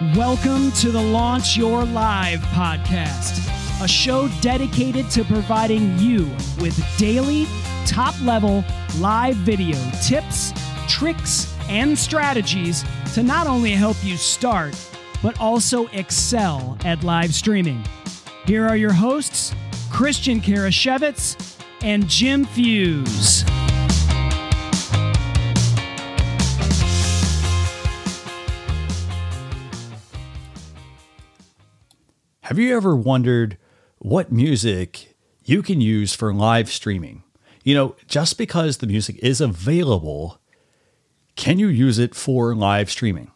Welcome 0.00 0.72
to 0.72 0.90
the 0.90 1.00
Launch 1.00 1.56
Your 1.56 1.84
Live 1.84 2.40
podcast, 2.40 3.84
a 3.84 3.86
show 3.86 4.28
dedicated 4.40 5.08
to 5.10 5.22
providing 5.22 5.96
you 5.98 6.24
with 6.60 6.82
daily, 6.96 7.46
top 7.86 8.18
level 8.22 8.64
live 8.98 9.36
video 9.36 9.76
tips, 10.02 10.54
tricks, 10.88 11.54
and 11.68 11.96
strategies 11.96 12.84
to 13.12 13.22
not 13.22 13.46
only 13.46 13.72
help 13.72 13.96
you 14.02 14.16
start, 14.16 14.74
but 15.22 15.38
also 15.38 15.86
excel 15.88 16.76
at 16.84 17.04
live 17.04 17.34
streaming. 17.34 17.84
Here 18.46 18.66
are 18.66 18.76
your 18.76 18.94
hosts, 18.94 19.54
Christian 19.90 20.40
Karasiewicz 20.40 21.60
and 21.82 22.08
Jim 22.08 22.46
Fuse. 22.46 23.44
Have 32.52 32.58
you 32.58 32.76
ever 32.76 32.94
wondered 32.94 33.56
what 33.96 34.30
music 34.30 35.16
you 35.42 35.62
can 35.62 35.80
use 35.80 36.14
for 36.14 36.34
live 36.34 36.70
streaming? 36.70 37.22
You 37.64 37.74
know, 37.74 37.96
just 38.06 38.36
because 38.36 38.76
the 38.76 38.86
music 38.86 39.16
is 39.22 39.40
available, 39.40 40.38
can 41.34 41.58
you 41.58 41.68
use 41.68 41.98
it 41.98 42.14
for 42.14 42.54
live 42.54 42.90
streaming? 42.90 43.30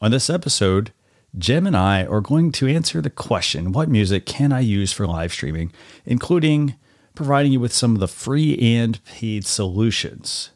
On 0.00 0.12
this 0.12 0.30
episode, 0.30 0.92
Jim 1.36 1.66
and 1.66 1.76
I 1.76 2.04
are 2.04 2.20
going 2.20 2.52
to 2.52 2.68
answer 2.68 3.02
the 3.02 3.10
question 3.10 3.72
what 3.72 3.88
music 3.88 4.24
can 4.24 4.52
I 4.52 4.60
use 4.60 4.92
for 4.92 5.04
live 5.04 5.32
streaming, 5.32 5.72
including 6.06 6.76
providing 7.16 7.50
you 7.50 7.58
with 7.58 7.72
some 7.72 7.94
of 7.94 7.98
the 7.98 8.06
free 8.06 8.56
and 8.56 9.02
paid 9.04 9.46
solutions. 9.46 10.50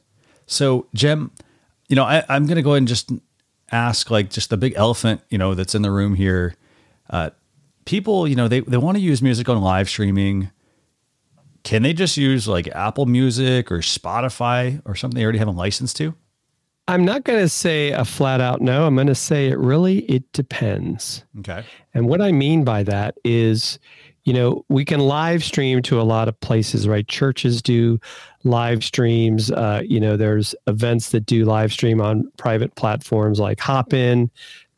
So, 0.46 0.86
Jim, 0.94 1.32
you 1.88 1.96
know, 1.96 2.04
I, 2.04 2.22
am 2.28 2.46
going 2.46 2.54
to 2.54 2.62
go 2.62 2.74
ahead 2.74 2.82
and 2.82 2.86
just 2.86 3.10
ask 3.72 4.08
like 4.08 4.30
just 4.30 4.50
the 4.50 4.56
big 4.56 4.72
elephant, 4.76 5.22
you 5.30 5.36
know, 5.36 5.54
that's 5.54 5.74
in 5.74 5.82
the 5.82 5.90
room 5.90 6.14
here. 6.14 6.54
Uh, 7.10 7.30
people, 7.84 8.26
you 8.28 8.36
know, 8.36 8.48
they, 8.48 8.60
they 8.60 8.76
want 8.76 8.96
to 8.96 9.02
use 9.02 9.22
music 9.22 9.48
on 9.48 9.60
live 9.60 9.88
streaming. 9.88 10.50
Can 11.62 11.82
they 11.82 11.92
just 11.92 12.16
use 12.16 12.48
like 12.48 12.68
Apple 12.68 13.06
Music 13.06 13.70
or 13.70 13.78
Spotify 13.78 14.82
or 14.84 14.94
something 14.94 15.16
they 15.18 15.24
already 15.24 15.38
have 15.38 15.48
a 15.48 15.52
license 15.52 15.94
to? 15.94 16.14
I'm 16.88 17.04
not 17.04 17.24
going 17.24 17.38
to 17.38 17.48
say 17.48 17.92
a 17.92 18.04
flat 18.04 18.40
out 18.40 18.60
no. 18.60 18.86
I'm 18.86 18.96
going 18.96 19.06
to 19.06 19.14
say 19.14 19.48
it 19.48 19.58
really 19.58 20.00
it 20.00 20.30
depends. 20.32 21.24
Okay. 21.38 21.64
And 21.94 22.08
what 22.08 22.20
I 22.20 22.32
mean 22.32 22.64
by 22.64 22.82
that 22.82 23.16
is, 23.24 23.78
you 24.24 24.32
know, 24.32 24.64
we 24.68 24.84
can 24.84 25.00
live 25.00 25.44
stream 25.44 25.82
to 25.82 26.00
a 26.00 26.02
lot 26.02 26.28
of 26.28 26.38
places, 26.40 26.88
right? 26.88 27.06
Churches 27.06 27.62
do 27.62 27.98
live 28.44 28.82
streams. 28.82 29.50
Uh, 29.50 29.82
you 29.84 30.00
know, 30.00 30.16
there's 30.16 30.54
events 30.66 31.10
that 31.10 31.26
do 31.26 31.44
live 31.44 31.72
stream 31.72 32.00
on 32.00 32.30
private 32.36 32.74
platforms 32.74 33.38
like 33.38 33.60
Hopin 33.60 34.30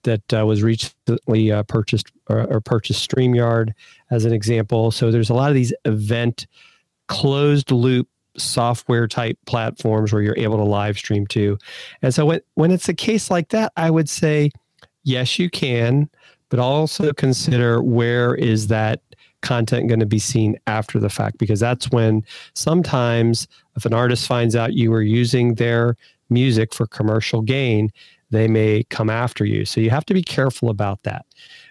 that 0.04 0.34
uh, 0.34 0.46
was 0.46 0.62
recently 0.62 1.50
uh, 1.50 1.62
purchased 1.64 2.12
or, 2.28 2.44
or 2.50 2.60
purchased 2.60 3.10
StreamYard 3.10 3.72
as 4.10 4.24
an 4.24 4.32
example. 4.32 4.90
So 4.90 5.10
there's 5.10 5.30
a 5.30 5.34
lot 5.34 5.50
of 5.50 5.54
these 5.54 5.74
event 5.84 6.46
closed 7.08 7.70
loop 7.70 8.08
software 8.36 9.06
type 9.06 9.38
platforms 9.46 10.12
where 10.12 10.22
you're 10.22 10.38
able 10.38 10.56
to 10.56 10.64
live 10.64 10.98
stream 10.98 11.26
to. 11.28 11.58
And 12.02 12.14
so 12.14 12.26
when, 12.26 12.40
when 12.54 12.70
it's 12.70 12.88
a 12.88 12.94
case 12.94 13.30
like 13.30 13.50
that, 13.50 13.72
I 13.76 13.90
would 13.90 14.08
say, 14.08 14.50
yes, 15.04 15.38
you 15.38 15.50
can, 15.50 16.08
but 16.48 16.58
also 16.58 17.12
consider 17.12 17.82
where 17.82 18.34
is 18.34 18.68
that 18.68 19.00
content 19.42 19.88
going 19.88 20.00
to 20.00 20.06
be 20.06 20.18
seen 20.18 20.58
after 20.66 20.98
the 20.98 21.10
fact? 21.10 21.38
Because 21.38 21.60
that's 21.60 21.90
when 21.90 22.24
sometimes 22.54 23.46
if 23.76 23.84
an 23.84 23.94
artist 23.94 24.26
finds 24.26 24.56
out 24.56 24.72
you 24.72 24.90
were 24.90 25.02
using 25.02 25.54
their 25.54 25.96
music 26.30 26.74
for 26.74 26.86
commercial 26.86 27.42
gain, 27.42 27.90
they 28.34 28.48
may 28.48 28.84
come 28.84 29.10
after 29.10 29.44
you. 29.44 29.64
So 29.64 29.80
you 29.80 29.90
have 29.90 30.06
to 30.06 30.14
be 30.14 30.22
careful 30.22 30.70
about 30.70 31.02
that. 31.04 31.26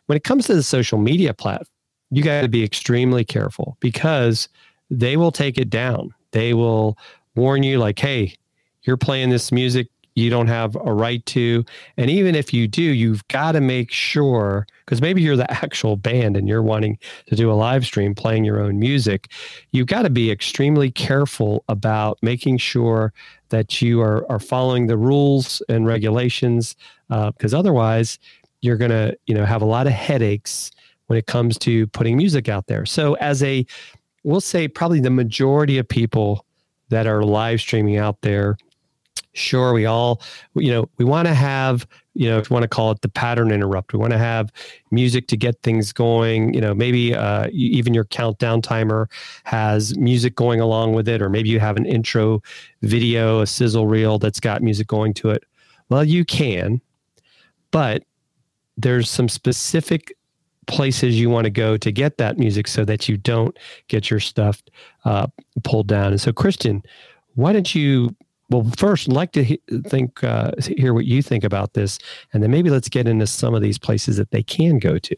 When 0.05 0.15
it 0.15 0.23
comes 0.23 0.47
to 0.47 0.55
the 0.55 0.63
social 0.63 0.97
media 0.97 1.33
platform, 1.33 1.67
you 2.11 2.23
got 2.23 2.41
to 2.41 2.47
be 2.47 2.63
extremely 2.63 3.23
careful 3.23 3.77
because 3.79 4.47
they 4.89 5.17
will 5.17 5.31
take 5.31 5.57
it 5.57 5.69
down 5.69 6.13
they 6.33 6.53
will 6.53 6.97
warn 7.35 7.63
you 7.63 7.79
like, 7.79 7.97
hey, 7.97 8.35
you're 8.83 8.97
playing 8.97 9.29
this 9.29 9.51
music 9.51 9.87
you 10.15 10.29
don't 10.29 10.47
have 10.47 10.75
a 10.75 10.93
right 10.93 11.25
to. 11.25 11.65
And 11.97 12.09
even 12.09 12.35
if 12.35 12.53
you 12.53 12.67
do, 12.67 12.81
you've 12.81 13.27
got 13.29 13.53
to 13.53 13.61
make 13.61 13.91
sure, 13.91 14.67
because 14.85 15.01
maybe 15.01 15.21
you're 15.21 15.35
the 15.35 15.51
actual 15.63 15.97
band 15.97 16.37
and 16.37 16.47
you're 16.47 16.61
wanting 16.61 16.99
to 17.27 17.35
do 17.35 17.51
a 17.51 17.53
live 17.53 17.85
stream 17.85 18.13
playing 18.13 18.45
your 18.45 18.59
own 18.59 18.79
music, 18.79 19.31
you've 19.71 19.87
got 19.87 20.03
to 20.03 20.09
be 20.09 20.31
extremely 20.31 20.91
careful 20.91 21.63
about 21.67 22.19
making 22.21 22.57
sure 22.57 23.13
that 23.53 23.83
you 23.83 24.01
are, 24.01 24.29
are 24.31 24.39
following 24.39 24.87
the 24.87 24.97
rules 24.97 25.61
and 25.69 25.85
regulations, 25.85 26.75
because 27.07 27.53
uh, 27.53 27.59
otherwise 27.59 28.17
you're 28.61 28.77
going 28.77 28.89
to, 28.89 29.15
you 29.27 29.35
know, 29.35 29.45
have 29.45 29.61
a 29.61 29.65
lot 29.65 29.85
of 29.85 29.93
headaches 29.93 30.71
when 31.05 31.19
it 31.19 31.27
comes 31.27 31.59
to 31.59 31.85
putting 31.87 32.17
music 32.17 32.49
out 32.49 32.65
there. 32.65 32.83
So 32.83 33.13
as 33.15 33.43
a 33.43 33.63
we'll 34.23 34.41
say 34.41 34.67
probably 34.67 35.01
the 35.01 35.11
majority 35.11 35.77
of 35.77 35.87
people 35.87 36.45
that 36.89 37.05
are 37.05 37.23
live 37.23 37.59
streaming 37.61 37.97
out 37.97 38.21
there 38.21 38.57
sure 39.33 39.73
we 39.73 39.85
all 39.85 40.21
you 40.55 40.71
know 40.71 40.87
we 40.97 41.05
want 41.05 41.27
to 41.27 41.33
have 41.33 41.87
you 42.13 42.29
know 42.29 42.37
if 42.37 42.49
you 42.49 42.53
want 42.53 42.63
to 42.63 42.67
call 42.67 42.91
it 42.91 43.01
the 43.01 43.09
pattern 43.09 43.51
interrupt 43.51 43.93
we 43.93 43.99
want 43.99 44.11
to 44.11 44.17
have 44.17 44.51
music 44.91 45.27
to 45.27 45.35
get 45.35 45.59
things 45.63 45.91
going 45.91 46.53
you 46.53 46.61
know 46.61 46.73
maybe 46.73 47.15
uh, 47.15 47.47
even 47.51 47.93
your 47.93 48.05
countdown 48.05 48.61
timer 48.61 49.09
has 49.43 49.97
music 49.97 50.35
going 50.35 50.59
along 50.59 50.93
with 50.93 51.07
it 51.07 51.21
or 51.21 51.29
maybe 51.29 51.49
you 51.49 51.59
have 51.59 51.77
an 51.77 51.85
intro 51.85 52.41
video 52.81 53.41
a 53.41 53.47
sizzle 53.47 53.87
reel 53.87 54.19
that's 54.19 54.39
got 54.39 54.61
music 54.61 54.87
going 54.87 55.13
to 55.13 55.29
it 55.29 55.43
well 55.89 56.03
you 56.03 56.23
can 56.23 56.79
but 57.71 58.03
there's 58.77 59.09
some 59.09 59.29
specific 59.29 60.15
places 60.67 61.19
you 61.19 61.29
want 61.29 61.45
to 61.45 61.49
go 61.49 61.77
to 61.77 61.91
get 61.91 62.17
that 62.17 62.37
music 62.37 62.67
so 62.67 62.85
that 62.85 63.09
you 63.09 63.17
don't 63.17 63.57
get 63.87 64.09
your 64.09 64.19
stuff 64.19 64.61
uh, 65.05 65.27
pulled 65.63 65.87
down. 65.87 66.11
And 66.11 66.21
so, 66.21 66.31
Christian, 66.31 66.83
why 67.35 67.53
don't 67.53 67.73
you? 67.75 68.15
Well, 68.53 68.71
first, 68.77 69.09
I'd 69.09 69.15
like 69.15 69.31
to 69.31 69.43
he- 69.43 69.61
think, 69.87 70.23
uh, 70.23 70.51
hear 70.77 70.93
what 70.93 71.05
you 71.05 71.23
think 71.23 71.43
about 71.43 71.73
this, 71.73 71.97
and 72.31 72.43
then 72.43 72.51
maybe 72.51 72.69
let's 72.69 72.87
get 72.87 73.07
into 73.07 73.25
some 73.25 73.55
of 73.55 73.63
these 73.63 73.79
places 73.79 74.17
that 74.17 74.29
they 74.29 74.43
can 74.43 74.77
go 74.77 74.99
to. 74.99 75.15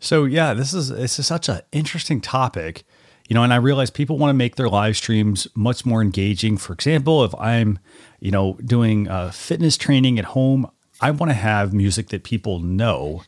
So, 0.00 0.24
yeah, 0.24 0.52
this 0.52 0.74
is 0.74 0.90
this 0.90 1.18
is 1.18 1.26
such 1.26 1.48
an 1.48 1.62
interesting 1.72 2.20
topic, 2.20 2.84
you 3.26 3.34
know, 3.34 3.42
and 3.42 3.54
I 3.54 3.56
realize 3.56 3.90
people 3.90 4.18
want 4.18 4.28
to 4.28 4.34
make 4.34 4.56
their 4.56 4.68
live 4.68 4.98
streams 4.98 5.48
much 5.54 5.86
more 5.86 6.02
engaging. 6.02 6.58
For 6.58 6.74
example, 6.74 7.24
if 7.24 7.34
I'm, 7.36 7.78
you 8.20 8.30
know, 8.30 8.58
doing 8.62 9.08
uh, 9.08 9.30
fitness 9.30 9.78
training 9.78 10.18
at 10.18 10.26
home, 10.26 10.70
I 11.00 11.10
want 11.10 11.30
to 11.30 11.34
have 11.34 11.72
music 11.72 12.08
that 12.08 12.22
people 12.22 12.58
know, 12.58 13.22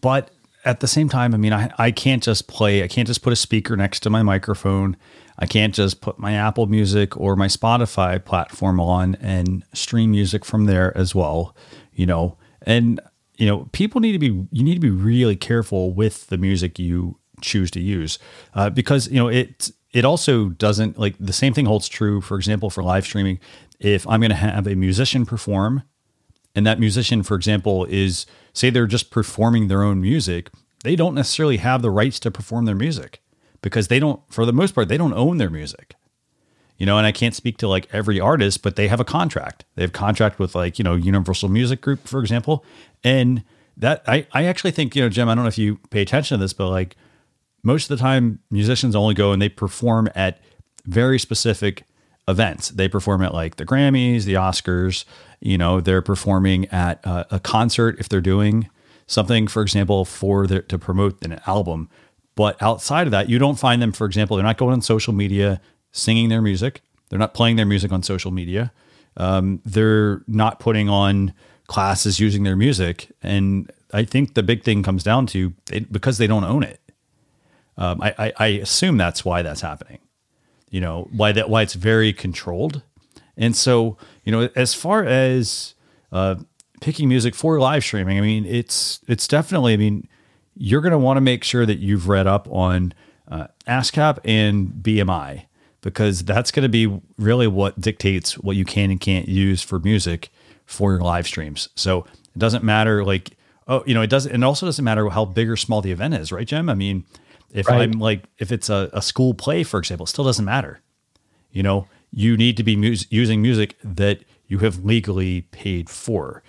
but 0.00 0.30
at 0.64 0.80
the 0.80 0.86
same 0.86 1.10
time, 1.10 1.34
I 1.34 1.36
mean, 1.36 1.52
I, 1.52 1.70
I 1.76 1.90
can't 1.90 2.22
just 2.22 2.48
play, 2.48 2.82
I 2.82 2.88
can't 2.88 3.06
just 3.06 3.20
put 3.20 3.32
a 3.34 3.36
speaker 3.36 3.76
next 3.76 4.00
to 4.00 4.10
my 4.10 4.22
microphone. 4.22 4.96
I 5.42 5.46
can't 5.46 5.74
just 5.74 6.00
put 6.00 6.20
my 6.20 6.34
Apple 6.34 6.66
Music 6.66 7.16
or 7.16 7.34
my 7.34 7.48
Spotify 7.48 8.24
platform 8.24 8.78
on 8.78 9.16
and 9.16 9.64
stream 9.72 10.12
music 10.12 10.44
from 10.44 10.66
there 10.66 10.96
as 10.96 11.16
well, 11.16 11.56
you 11.92 12.06
know. 12.06 12.38
And, 12.64 13.00
you 13.38 13.46
know, 13.46 13.68
people 13.72 14.00
need 14.00 14.12
to 14.12 14.20
be, 14.20 14.46
you 14.52 14.62
need 14.62 14.74
to 14.74 14.80
be 14.80 14.88
really 14.88 15.34
careful 15.34 15.92
with 15.92 16.28
the 16.28 16.38
music 16.38 16.78
you 16.78 17.18
choose 17.40 17.72
to 17.72 17.80
use 17.80 18.20
uh, 18.54 18.70
because, 18.70 19.08
you 19.08 19.16
know, 19.16 19.26
it, 19.26 19.72
it 19.92 20.04
also 20.04 20.50
doesn't 20.50 20.96
like 20.96 21.16
the 21.18 21.32
same 21.32 21.52
thing 21.52 21.66
holds 21.66 21.88
true, 21.88 22.20
for 22.20 22.36
example, 22.36 22.70
for 22.70 22.84
live 22.84 23.04
streaming. 23.04 23.40
If 23.80 24.06
I'm 24.06 24.20
going 24.20 24.30
to 24.30 24.36
have 24.36 24.68
a 24.68 24.76
musician 24.76 25.26
perform 25.26 25.82
and 26.54 26.64
that 26.68 26.78
musician, 26.78 27.24
for 27.24 27.34
example, 27.34 27.84
is 27.86 28.26
say 28.52 28.70
they're 28.70 28.86
just 28.86 29.10
performing 29.10 29.66
their 29.66 29.82
own 29.82 30.00
music, 30.00 30.50
they 30.84 30.94
don't 30.94 31.16
necessarily 31.16 31.56
have 31.56 31.82
the 31.82 31.90
rights 31.90 32.20
to 32.20 32.30
perform 32.30 32.64
their 32.64 32.76
music 32.76 33.22
because 33.62 33.88
they 33.88 33.98
don't, 33.98 34.20
for 34.28 34.44
the 34.44 34.52
most 34.52 34.74
part, 34.74 34.88
they 34.88 34.98
don't 34.98 35.14
own 35.14 35.38
their 35.38 35.50
music. 35.50 35.94
You 36.78 36.86
know, 36.86 36.98
and 36.98 37.06
I 37.06 37.12
can't 37.12 37.34
speak 37.34 37.58
to 37.58 37.68
like 37.68 37.86
every 37.92 38.18
artist, 38.18 38.62
but 38.62 38.76
they 38.76 38.88
have 38.88 38.98
a 38.98 39.04
contract. 39.04 39.64
They 39.76 39.82
have 39.82 39.92
contract 39.92 40.38
with 40.38 40.54
like, 40.54 40.78
you 40.78 40.82
know, 40.82 40.96
Universal 40.96 41.48
Music 41.48 41.80
Group, 41.80 42.08
for 42.08 42.18
example. 42.20 42.64
And 43.04 43.44
that 43.76 44.02
I, 44.06 44.26
I 44.32 44.44
actually 44.44 44.72
think, 44.72 44.96
you 44.96 45.02
know, 45.02 45.08
Jim, 45.08 45.28
I 45.28 45.34
don't 45.34 45.44
know 45.44 45.48
if 45.48 45.58
you 45.58 45.76
pay 45.90 46.02
attention 46.02 46.38
to 46.38 46.42
this, 46.42 46.52
but 46.52 46.70
like 46.70 46.96
most 47.62 47.90
of 47.90 47.96
the 47.96 48.02
time 48.02 48.40
musicians 48.50 48.96
only 48.96 49.14
go 49.14 49.32
and 49.32 49.40
they 49.40 49.48
perform 49.48 50.08
at 50.14 50.40
very 50.84 51.18
specific 51.18 51.84
events. 52.26 52.70
They 52.70 52.88
perform 52.88 53.22
at 53.22 53.32
like 53.32 53.56
the 53.56 53.66
Grammys, 53.66 54.24
the 54.24 54.34
Oscars, 54.34 55.04
you 55.40 55.58
know, 55.58 55.80
they're 55.80 56.02
performing 56.02 56.66
at 56.68 57.04
a, 57.04 57.36
a 57.36 57.40
concert 57.40 57.96
if 57.98 58.08
they're 58.08 58.20
doing 58.20 58.68
something, 59.06 59.46
for 59.46 59.62
example, 59.62 60.04
for 60.04 60.46
the, 60.46 60.62
to 60.62 60.78
promote 60.78 61.24
an 61.24 61.40
album. 61.46 61.88
But 62.34 62.60
outside 62.62 63.06
of 63.06 63.10
that, 63.10 63.28
you 63.28 63.38
don't 63.38 63.58
find 63.58 63.82
them, 63.82 63.92
for 63.92 64.06
example, 64.06 64.36
they're 64.36 64.44
not 64.44 64.56
going 64.56 64.72
on 64.72 64.82
social 64.82 65.12
media 65.12 65.60
singing 65.92 66.28
their 66.28 66.42
music. 66.42 66.80
They're 67.08 67.18
not 67.18 67.34
playing 67.34 67.56
their 67.56 67.66
music 67.66 67.92
on 67.92 68.02
social 68.02 68.30
media. 68.30 68.72
Um, 69.16 69.60
they're 69.64 70.22
not 70.26 70.58
putting 70.58 70.88
on 70.88 71.34
classes 71.66 72.18
using 72.18 72.42
their 72.42 72.56
music. 72.56 73.10
And 73.22 73.70
I 73.92 74.04
think 74.04 74.34
the 74.34 74.42
big 74.42 74.64
thing 74.64 74.82
comes 74.82 75.02
down 75.02 75.26
to 75.28 75.50
because 75.90 76.18
they 76.18 76.26
don't 76.26 76.44
own 76.44 76.62
it. 76.62 76.80
Um, 77.76 78.00
I, 78.02 78.14
I, 78.18 78.32
I 78.38 78.46
assume 78.46 78.96
that's 78.96 79.24
why 79.24 79.42
that's 79.42 79.60
happening. 79.60 79.98
You 80.70 80.80
know 80.80 81.08
why 81.12 81.32
that 81.32 81.50
why 81.50 81.62
it's 81.62 81.74
very 81.74 82.12
controlled. 82.12 82.82
And 83.36 83.54
so 83.54 83.98
you 84.24 84.32
know 84.32 84.48
as 84.56 84.74
far 84.74 85.04
as 85.04 85.74
uh, 86.10 86.36
picking 86.80 87.08
music 87.08 87.34
for 87.34 87.58
live 87.58 87.84
streaming, 87.84 88.18
I 88.18 88.22
mean, 88.22 88.46
it's 88.46 89.00
it's 89.06 89.28
definitely. 89.28 89.74
I 89.74 89.76
mean, 89.76 90.08
you're 90.54 90.80
going 90.80 90.92
to 90.92 90.98
want 90.98 91.16
to 91.16 91.20
make 91.20 91.44
sure 91.44 91.66
that 91.66 91.78
you've 91.78 92.08
read 92.08 92.26
up 92.26 92.48
on 92.50 92.92
uh, 93.28 93.46
ASCAP 93.66 94.18
and 94.24 94.68
BMI 94.82 95.46
because 95.80 96.22
that's 96.22 96.50
going 96.50 96.62
to 96.62 96.68
be 96.68 97.00
really 97.18 97.46
what 97.46 97.80
dictates 97.80 98.38
what 98.38 98.56
you 98.56 98.64
can 98.64 98.90
and 98.90 99.00
can't 99.00 99.28
use 99.28 99.62
for 99.62 99.78
music 99.78 100.30
for 100.64 100.92
your 100.92 101.00
live 101.00 101.26
streams. 101.26 101.68
So 101.74 102.00
it 102.00 102.38
doesn't 102.38 102.64
matter 102.64 103.04
like 103.04 103.36
oh 103.68 103.82
you 103.86 103.94
know 103.94 104.02
it 104.02 104.10
doesn't 104.10 104.32
and 104.32 104.42
it 104.42 104.46
also 104.46 104.66
doesn't 104.66 104.84
matter 104.84 105.08
how 105.10 105.24
big 105.24 105.48
or 105.48 105.56
small 105.56 105.80
the 105.80 105.92
event 105.92 106.14
is, 106.14 106.32
right, 106.32 106.46
Jim? 106.46 106.68
I 106.68 106.74
mean, 106.74 107.04
if 107.52 107.68
right. 107.68 107.82
I'm 107.82 107.92
like 107.92 108.24
if 108.38 108.52
it's 108.52 108.70
a, 108.70 108.90
a 108.92 109.02
school 109.02 109.34
play, 109.34 109.62
for 109.62 109.78
example, 109.78 110.04
it 110.04 110.08
still 110.08 110.24
doesn't 110.24 110.44
matter. 110.44 110.80
You 111.50 111.62
know, 111.62 111.86
you 112.12 112.36
need 112.36 112.56
to 112.56 112.62
be 112.62 112.76
mu- 112.76 112.96
using 113.10 113.42
music 113.42 113.76
that 113.82 114.20
you 114.46 114.58
have 114.58 114.84
legally 114.84 115.42
paid 115.50 115.88
for. 115.90 116.42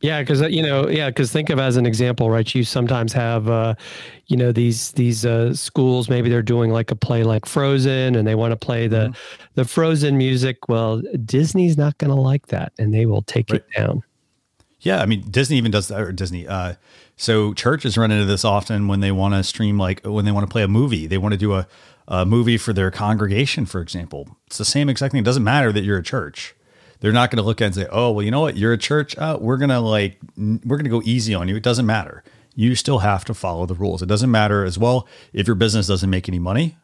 Yeah, 0.00 0.20
because 0.20 0.40
uh, 0.40 0.46
you 0.46 0.62
know, 0.62 0.88
yeah, 0.88 1.10
because 1.10 1.30
think 1.30 1.50
of 1.50 1.58
as 1.58 1.76
an 1.76 1.84
example, 1.84 2.30
right? 2.30 2.54
You 2.54 2.64
sometimes 2.64 3.12
have, 3.12 3.50
uh, 3.50 3.74
you 4.26 4.36
know, 4.36 4.50
these 4.50 4.92
these 4.92 5.26
uh, 5.26 5.54
schools. 5.54 6.08
Maybe 6.08 6.30
they're 6.30 6.42
doing 6.42 6.70
like 6.70 6.90
a 6.90 6.96
play 6.96 7.22
like 7.22 7.44
Frozen, 7.44 8.14
and 8.14 8.26
they 8.26 8.34
want 8.34 8.52
to 8.52 8.56
play 8.56 8.88
the 8.88 9.08
mm-hmm. 9.08 9.44
the 9.56 9.66
Frozen 9.66 10.16
music. 10.16 10.68
Well, 10.68 11.02
Disney's 11.24 11.76
not 11.76 11.98
going 11.98 12.10
to 12.10 12.20
like 12.20 12.46
that, 12.46 12.72
and 12.78 12.94
they 12.94 13.04
will 13.04 13.22
take 13.22 13.50
right. 13.50 13.60
it 13.60 13.78
down. 13.78 14.02
Yeah, 14.80 15.02
I 15.02 15.06
mean, 15.06 15.30
Disney 15.30 15.58
even 15.58 15.70
does 15.70 15.88
that. 15.88 16.00
Or 16.00 16.12
Disney, 16.12 16.48
uh, 16.48 16.76
so 17.16 17.52
churches 17.52 17.98
run 17.98 18.10
into 18.10 18.24
this 18.24 18.42
often 18.42 18.88
when 18.88 19.00
they 19.00 19.12
want 19.12 19.34
to 19.34 19.44
stream, 19.44 19.78
like 19.78 20.00
when 20.06 20.24
they 20.24 20.32
want 20.32 20.48
to 20.48 20.50
play 20.50 20.62
a 20.62 20.68
movie, 20.68 21.06
they 21.06 21.18
want 21.18 21.32
to 21.32 21.38
do 21.38 21.52
a, 21.52 21.68
a 22.08 22.24
movie 22.24 22.56
for 22.56 22.72
their 22.72 22.90
congregation, 22.90 23.66
for 23.66 23.82
example. 23.82 24.38
It's 24.46 24.56
the 24.56 24.64
same 24.64 24.88
exact 24.88 25.12
thing. 25.12 25.20
It 25.20 25.26
doesn't 25.26 25.44
matter 25.44 25.72
that 25.72 25.84
you're 25.84 25.98
a 25.98 26.02
church 26.02 26.54
they're 27.00 27.12
not 27.12 27.30
going 27.30 27.38
to 27.38 27.42
look 27.42 27.60
at 27.60 27.66
and 27.66 27.74
say, 27.74 27.86
"Oh, 27.90 28.12
well, 28.12 28.24
you 28.24 28.30
know 28.30 28.40
what? 28.40 28.56
You're 28.56 28.72
a 28.72 28.78
church. 28.78 29.16
Uh, 29.18 29.38
we're 29.40 29.56
gonna 29.56 29.80
like 29.80 30.18
we're 30.36 30.76
gonna 30.76 30.88
go 30.88 31.02
easy 31.04 31.34
on 31.34 31.48
you." 31.48 31.56
It 31.56 31.62
doesn't 31.62 31.86
matter. 31.86 32.22
You 32.54 32.74
still 32.74 32.98
have 32.98 33.24
to 33.26 33.34
follow 33.34 33.66
the 33.66 33.74
rules. 33.74 34.02
It 34.02 34.06
doesn't 34.06 34.30
matter 34.30 34.64
as 34.64 34.78
well 34.78 35.08
if 35.32 35.46
your 35.46 35.56
business 35.56 35.86
doesn't 35.86 36.10
make 36.10 36.28
any 36.28 36.38
money. 36.38 36.76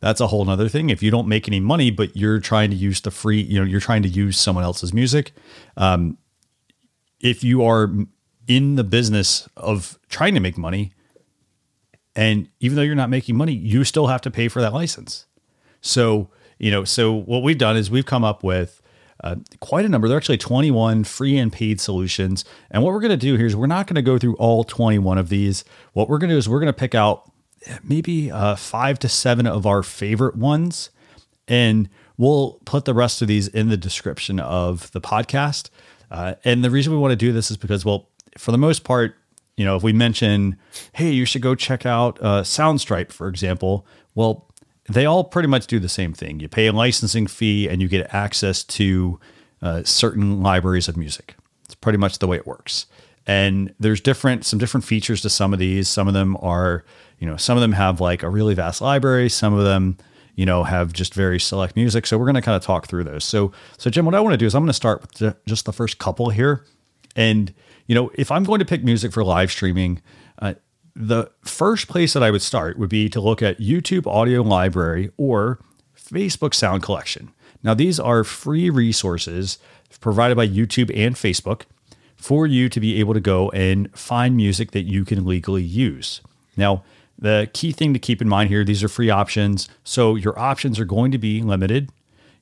That's 0.00 0.20
a 0.20 0.28
whole 0.28 0.44
nother 0.44 0.68
thing. 0.68 0.90
If 0.90 1.02
you 1.02 1.10
don't 1.10 1.26
make 1.26 1.48
any 1.48 1.60
money, 1.60 1.90
but 1.90 2.16
you're 2.16 2.38
trying 2.38 2.70
to 2.70 2.76
use 2.76 3.00
the 3.00 3.10
free, 3.10 3.40
you 3.40 3.58
know, 3.58 3.64
you're 3.64 3.80
trying 3.80 4.02
to 4.04 4.08
use 4.08 4.38
someone 4.38 4.64
else's 4.64 4.94
music. 4.94 5.32
Um, 5.76 6.18
if 7.20 7.42
you 7.42 7.64
are 7.64 7.92
in 8.46 8.76
the 8.76 8.84
business 8.84 9.48
of 9.56 9.98
trying 10.08 10.34
to 10.34 10.40
make 10.40 10.56
money, 10.56 10.92
and 12.14 12.48
even 12.60 12.76
though 12.76 12.82
you're 12.82 12.94
not 12.94 13.10
making 13.10 13.36
money, 13.36 13.52
you 13.52 13.84
still 13.84 14.06
have 14.06 14.20
to 14.22 14.30
pay 14.30 14.48
for 14.48 14.60
that 14.62 14.72
license. 14.72 15.26
So, 15.80 16.30
you 16.58 16.70
know, 16.70 16.84
so 16.84 17.12
what 17.12 17.42
we've 17.42 17.58
done 17.58 17.76
is 17.76 17.90
we've 17.90 18.06
come 18.06 18.24
up 18.24 18.42
with 18.42 18.80
uh, 19.24 19.36
quite 19.60 19.84
a 19.84 19.88
number. 19.88 20.08
There 20.08 20.16
are 20.16 20.18
actually 20.18 20.38
21 20.38 21.04
free 21.04 21.36
and 21.36 21.52
paid 21.52 21.80
solutions. 21.80 22.44
And 22.70 22.82
what 22.82 22.92
we're 22.92 23.00
going 23.00 23.10
to 23.10 23.16
do 23.16 23.36
here 23.36 23.46
is 23.46 23.56
we're 23.56 23.66
not 23.66 23.86
going 23.86 23.96
to 23.96 24.02
go 24.02 24.18
through 24.18 24.36
all 24.36 24.64
21 24.64 25.18
of 25.18 25.28
these. 25.28 25.64
What 25.92 26.08
we're 26.08 26.18
going 26.18 26.28
to 26.30 26.34
do 26.34 26.38
is 26.38 26.48
we're 26.48 26.60
going 26.60 26.72
to 26.72 26.78
pick 26.78 26.94
out 26.94 27.30
maybe 27.82 28.30
uh, 28.30 28.56
five 28.56 28.98
to 29.00 29.08
seven 29.08 29.46
of 29.46 29.66
our 29.66 29.82
favorite 29.82 30.36
ones. 30.36 30.90
And 31.46 31.88
we'll 32.16 32.60
put 32.64 32.84
the 32.84 32.94
rest 32.94 33.22
of 33.22 33.28
these 33.28 33.48
in 33.48 33.68
the 33.68 33.76
description 33.76 34.38
of 34.38 34.90
the 34.92 35.00
podcast. 35.00 35.70
Uh, 36.10 36.34
and 36.44 36.64
the 36.64 36.70
reason 36.70 36.92
we 36.92 36.98
want 36.98 37.12
to 37.12 37.16
do 37.16 37.32
this 37.32 37.50
is 37.50 37.56
because, 37.56 37.84
well, 37.84 38.08
for 38.36 38.52
the 38.52 38.58
most 38.58 38.84
part, 38.84 39.16
you 39.56 39.64
know, 39.64 39.76
if 39.76 39.82
we 39.82 39.92
mention, 39.92 40.56
hey, 40.92 41.10
you 41.10 41.24
should 41.24 41.42
go 41.42 41.54
check 41.54 41.84
out 41.84 42.18
uh, 42.20 42.42
Soundstripe, 42.42 43.10
for 43.10 43.28
example, 43.28 43.86
well, 44.14 44.47
they 44.88 45.04
all 45.06 45.24
pretty 45.24 45.48
much 45.48 45.66
do 45.66 45.78
the 45.78 45.88
same 45.88 46.12
thing. 46.12 46.40
You 46.40 46.48
pay 46.48 46.66
a 46.66 46.72
licensing 46.72 47.26
fee 47.26 47.68
and 47.68 47.82
you 47.82 47.88
get 47.88 48.12
access 48.14 48.64
to 48.64 49.20
uh, 49.60 49.82
certain 49.84 50.42
libraries 50.42 50.88
of 50.88 50.96
music. 50.96 51.34
It's 51.64 51.74
pretty 51.74 51.98
much 51.98 52.18
the 52.18 52.26
way 52.26 52.36
it 52.36 52.46
works. 52.46 52.86
And 53.26 53.74
there's 53.78 54.00
different 54.00 54.46
some 54.46 54.58
different 54.58 54.84
features 54.84 55.20
to 55.22 55.30
some 55.30 55.52
of 55.52 55.58
these. 55.58 55.88
Some 55.88 56.08
of 56.08 56.14
them 56.14 56.36
are, 56.40 56.84
you 57.18 57.26
know, 57.26 57.36
some 57.36 57.58
of 57.58 57.60
them 57.60 57.72
have 57.72 58.00
like 58.00 58.22
a 58.22 58.30
really 58.30 58.54
vast 58.54 58.80
library. 58.80 59.28
Some 59.28 59.52
of 59.52 59.64
them, 59.64 59.98
you 60.34 60.46
know, 60.46 60.64
have 60.64 60.94
just 60.94 61.12
very 61.12 61.38
select 61.38 61.76
music. 61.76 62.06
So 62.06 62.16
we're 62.16 62.24
going 62.24 62.36
to 62.36 62.42
kind 62.42 62.56
of 62.56 62.62
talk 62.62 62.86
through 62.86 63.04
those. 63.04 63.24
So, 63.24 63.52
so 63.76 63.90
Jim, 63.90 64.06
what 64.06 64.14
I 64.14 64.20
want 64.20 64.32
to 64.32 64.38
do 64.38 64.46
is 64.46 64.54
I'm 64.54 64.62
going 64.62 64.68
to 64.68 64.72
start 64.72 65.02
with 65.02 65.12
the, 65.14 65.36
just 65.46 65.66
the 65.66 65.72
first 65.74 65.98
couple 65.98 66.30
here. 66.30 66.64
And 67.14 67.52
you 67.86 67.94
know, 67.94 68.10
if 68.14 68.30
I'm 68.30 68.44
going 68.44 68.60
to 68.60 68.64
pick 68.64 68.82
music 68.82 69.12
for 69.12 69.22
live 69.22 69.50
streaming, 69.50 70.00
uh, 70.40 70.54
the 70.98 71.30
first 71.42 71.86
place 71.86 72.12
that 72.12 72.24
I 72.24 72.32
would 72.32 72.42
start 72.42 72.76
would 72.76 72.88
be 72.88 73.08
to 73.10 73.20
look 73.20 73.40
at 73.40 73.60
YouTube 73.60 74.04
Audio 74.08 74.42
Library 74.42 75.12
or 75.16 75.60
Facebook 75.96 76.52
Sound 76.52 76.82
Collection. 76.82 77.30
Now, 77.62 77.72
these 77.72 78.00
are 78.00 78.24
free 78.24 78.68
resources 78.68 79.58
provided 80.00 80.36
by 80.36 80.48
YouTube 80.48 80.90
and 80.96 81.14
Facebook 81.14 81.62
for 82.16 82.48
you 82.48 82.68
to 82.68 82.80
be 82.80 82.98
able 82.98 83.14
to 83.14 83.20
go 83.20 83.48
and 83.50 83.96
find 83.96 84.36
music 84.36 84.72
that 84.72 84.82
you 84.82 85.04
can 85.04 85.24
legally 85.24 85.62
use. 85.62 86.20
Now, 86.56 86.82
the 87.16 87.48
key 87.52 87.70
thing 87.70 87.92
to 87.92 88.00
keep 88.00 88.20
in 88.20 88.28
mind 88.28 88.48
here 88.48 88.64
these 88.64 88.82
are 88.82 88.88
free 88.88 89.10
options. 89.10 89.68
So 89.84 90.16
your 90.16 90.36
options 90.36 90.80
are 90.80 90.84
going 90.84 91.12
to 91.12 91.18
be 91.18 91.42
limited 91.42 91.90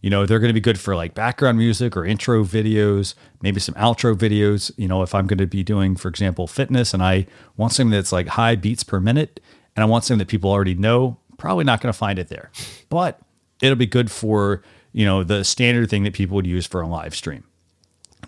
you 0.01 0.11
know, 0.11 0.27
they're 0.27 0.39
going 0.39 0.51
to 0.51 0.55
be 0.55 0.61
good 0.61 0.79
for 0.79 0.95
like 0.95 1.15
background 1.15 1.59
music 1.59 1.97
or 1.97 2.05
intro 2.05 2.45
videos, 2.45 3.15
maybe 3.43 3.61
some 3.61 3.75
outro 3.75 4.15
videos. 4.15 4.71
You 4.77 4.89
know, 4.89 5.03
if 5.03 5.15
I'm 5.15 5.27
going 5.27 5.39
to 5.39 5.47
be 5.47 5.63
doing, 5.65 5.97
for 5.97 6.09
example, 6.09 6.47
fitness 6.47 6.95
and 6.95 7.03
I 7.03 7.27
want 7.57 7.73
something 7.73 7.91
that's 7.91 8.13
like 8.13 8.29
high 8.29 8.57
beats 8.57 8.85
per 8.85 9.01
minute 9.01 9.41
and 9.75 9.83
I 9.83 9.87
want 9.87 10.05
something 10.05 10.19
that 10.19 10.29
people 10.29 10.51
already 10.51 10.75
know, 10.75 11.19
probably 11.39 11.65
not 11.65 11.81
going 11.81 11.93
to 11.93 11.99
find 11.99 12.19
it 12.19 12.29
there. 12.29 12.51
But 12.89 13.21
it'll 13.61 13.77
be 13.77 13.87
good 13.87 14.11
for, 14.11 14.63
you 14.93 15.05
know, 15.05 15.25
the 15.25 15.45
standard 15.45 15.91
thing 15.91 16.05
that 16.05 16.13
people 16.15 16.35
would 16.37 16.47
use 16.47 16.67
for 16.67 16.81
a 16.81 16.87
live 16.87 17.15
stream. 17.15 17.45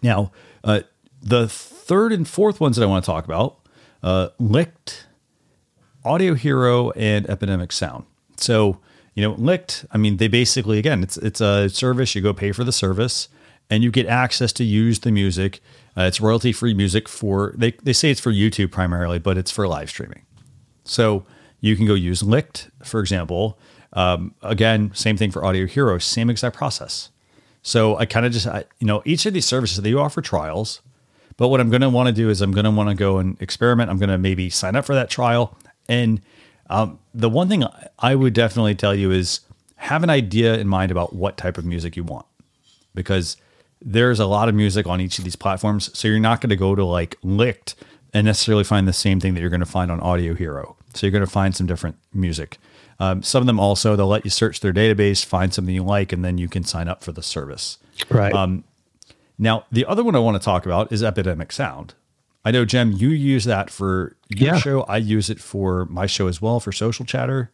Now, 0.03 0.32
uh, 0.65 0.81
the 1.20 1.49
third 1.49 2.12
and 2.12 2.26
fourth 2.26 2.61
ones 2.61 2.76
that 2.76 2.82
I 2.82 2.87
want 2.87 3.05
to 3.05 3.11
talk 3.11 3.25
about, 3.25 3.59
uh, 4.03 4.29
Lickd, 4.41 5.05
Audio 6.05 6.35
Hero, 6.35 6.91
and 6.93 7.29
Epidemic 7.29 7.73
Sound. 7.73 8.05
So, 8.37 8.81
you 9.19 9.25
know, 9.25 9.35
Lickd, 9.35 9.85
I 9.91 9.99
mean, 9.99 10.19
they 10.19 10.29
basically 10.29 10.79
again, 10.79 11.03
it's 11.03 11.17
it's 11.17 11.41
a 11.41 11.69
service. 11.69 12.15
You 12.15 12.23
go 12.23 12.32
pay 12.32 12.53
for 12.53 12.62
the 12.62 12.70
service, 12.70 13.29
and 13.69 13.82
you 13.82 13.91
get 13.91 14.06
access 14.06 14.53
to 14.53 14.62
use 14.62 15.00
the 15.00 15.11
music. 15.11 15.61
Uh, 15.97 16.03
it's 16.03 16.20
royalty 16.20 16.53
free 16.53 16.73
music 16.73 17.09
for 17.09 17.53
they 17.56 17.73
they 17.82 17.93
say 17.93 18.12
it's 18.12 18.20
for 18.20 18.31
YouTube 18.31 18.70
primarily, 18.70 19.19
but 19.19 19.37
it's 19.37 19.50
for 19.50 19.67
live 19.67 19.91
streaming. 19.91 20.23
So 20.85 21.26
you 21.59 21.75
can 21.75 21.85
go 21.85 21.94
use 21.94 22.23
Lickd, 22.23 22.70
for 22.85 23.00
example. 23.00 23.59
Um, 23.93 24.37
again, 24.41 24.93
same 24.94 25.17
thing 25.17 25.32
for 25.32 25.44
Audio 25.44 25.67
Hero, 25.67 25.99
same 25.99 26.31
exact 26.31 26.56
process. 26.56 27.11
So 27.61 27.97
I 27.97 28.06
kind 28.06 28.25
of 28.25 28.31
just, 28.31 28.47
I, 28.47 28.67
you 28.79 28.87
know, 28.87 29.03
each 29.05 29.26
of 29.26 29.35
these 29.35 29.47
services 29.47 29.82
they 29.82 29.94
offer 29.94 30.23
trials, 30.23 30.81
but 31.37 31.49
what 31.49 31.58
I'm 31.58 31.70
going 31.70 31.81
to 31.81 31.91
want 31.91 32.06
to 32.06 32.13
do 32.13 32.31
is 32.31 32.41
I'm 32.41 32.53
going 32.53 32.67
to 32.67 32.70
want 32.70 32.89
to 32.89 32.94
go 32.94 33.19
and 33.19 33.37
experiment. 33.43 33.91
I'm 33.91 33.98
going 33.98 34.10
to 34.10 34.19
maybe 34.19 34.48
sign 34.48 34.77
up 34.77 34.84
for 34.84 34.94
that 34.94 35.10
trial 35.10 35.58
and 35.89 36.20
um, 36.69 36.98
the 37.15 37.29
one 37.29 37.48
thing 37.48 37.65
I 37.98 38.15
would 38.15 38.32
definitely 38.32 38.75
tell 38.75 38.94
you 38.94 39.10
is 39.10 39.41
have 39.77 40.03
an 40.03 40.10
idea 40.10 40.58
in 40.58 40.69
mind 40.69 40.91
about 40.91 41.15
what 41.15 41.37
type 41.37 41.58
of 41.58 41.65
music 41.65 41.96
you 41.96 42.05
want, 42.05 42.27
because 42.94 43.37
there's 43.81 44.19
a 44.19 44.27
lot 44.27 44.48
of 44.48 44.55
music 44.55 44.87
on 44.87 45.01
each 45.01 45.19
of 45.19 45.25
these 45.25 45.37
platforms. 45.37 45.96
So 45.96 46.08
you're 46.08 46.19
not 46.19 46.41
going 46.41 46.51
to 46.51 46.56
go 46.56 46.75
to 46.75 46.84
like 46.84 47.20
Lickd 47.22 47.75
and 48.13 48.25
necessarily 48.25 48.65
find 48.65 48.89
the 48.89 48.93
same 48.93 49.20
thing 49.20 49.34
that 49.34 49.41
you're 49.41 49.51
going 49.51 49.60
to 49.60 49.67
find 49.67 49.91
on 49.91 50.01
Audio 50.01 50.34
Hero. 50.34 50.77
So 50.94 51.06
you're 51.06 51.13
going 51.13 51.25
to 51.25 51.31
find 51.31 51.55
some 51.55 51.67
different 51.67 51.96
music. 52.13 52.58
Um, 52.98 53.22
some 53.22 53.41
of 53.41 53.46
them 53.46 53.60
also 53.60 53.94
they'll 53.94 54.08
let 54.08 54.25
you 54.25 54.31
search 54.31 54.60
their 54.60 54.72
database, 54.72 55.25
find 55.25 55.55
something 55.55 55.75
you 55.75 55.84
like, 55.84 56.13
and 56.13 56.25
then 56.25 56.39
you 56.39 56.48
can 56.48 56.65
sign 56.65 56.89
up 56.89 57.05
for 57.05 57.13
the 57.13 57.22
service. 57.22 57.79
Right. 58.10 58.32
Um, 58.32 58.65
now 59.39 59.65
the 59.70 59.87
other 59.87 60.03
one 60.03 60.17
I 60.17 60.19
want 60.19 60.41
to 60.41 60.44
talk 60.44 60.67
about 60.67 60.91
is 60.91 61.05
Epidemic 61.05 61.53
Sound. 61.53 61.94
I 62.48 62.50
know, 62.50 62.64
Jim, 62.64 62.93
you 62.93 63.10
use 63.10 63.44
that 63.44 63.69
for 63.69 64.17
your 64.31 64.55
yeah. 64.55 64.58
show. 64.58 64.81
I 64.84 64.96
use 64.96 65.28
it 65.28 65.38
for 65.38 65.84
my 65.84 66.06
show 66.06 66.28
as 66.28 66.40
well 66.40 66.60
for 66.60 66.72
Social 66.72 67.05
Chatter, 67.05 67.52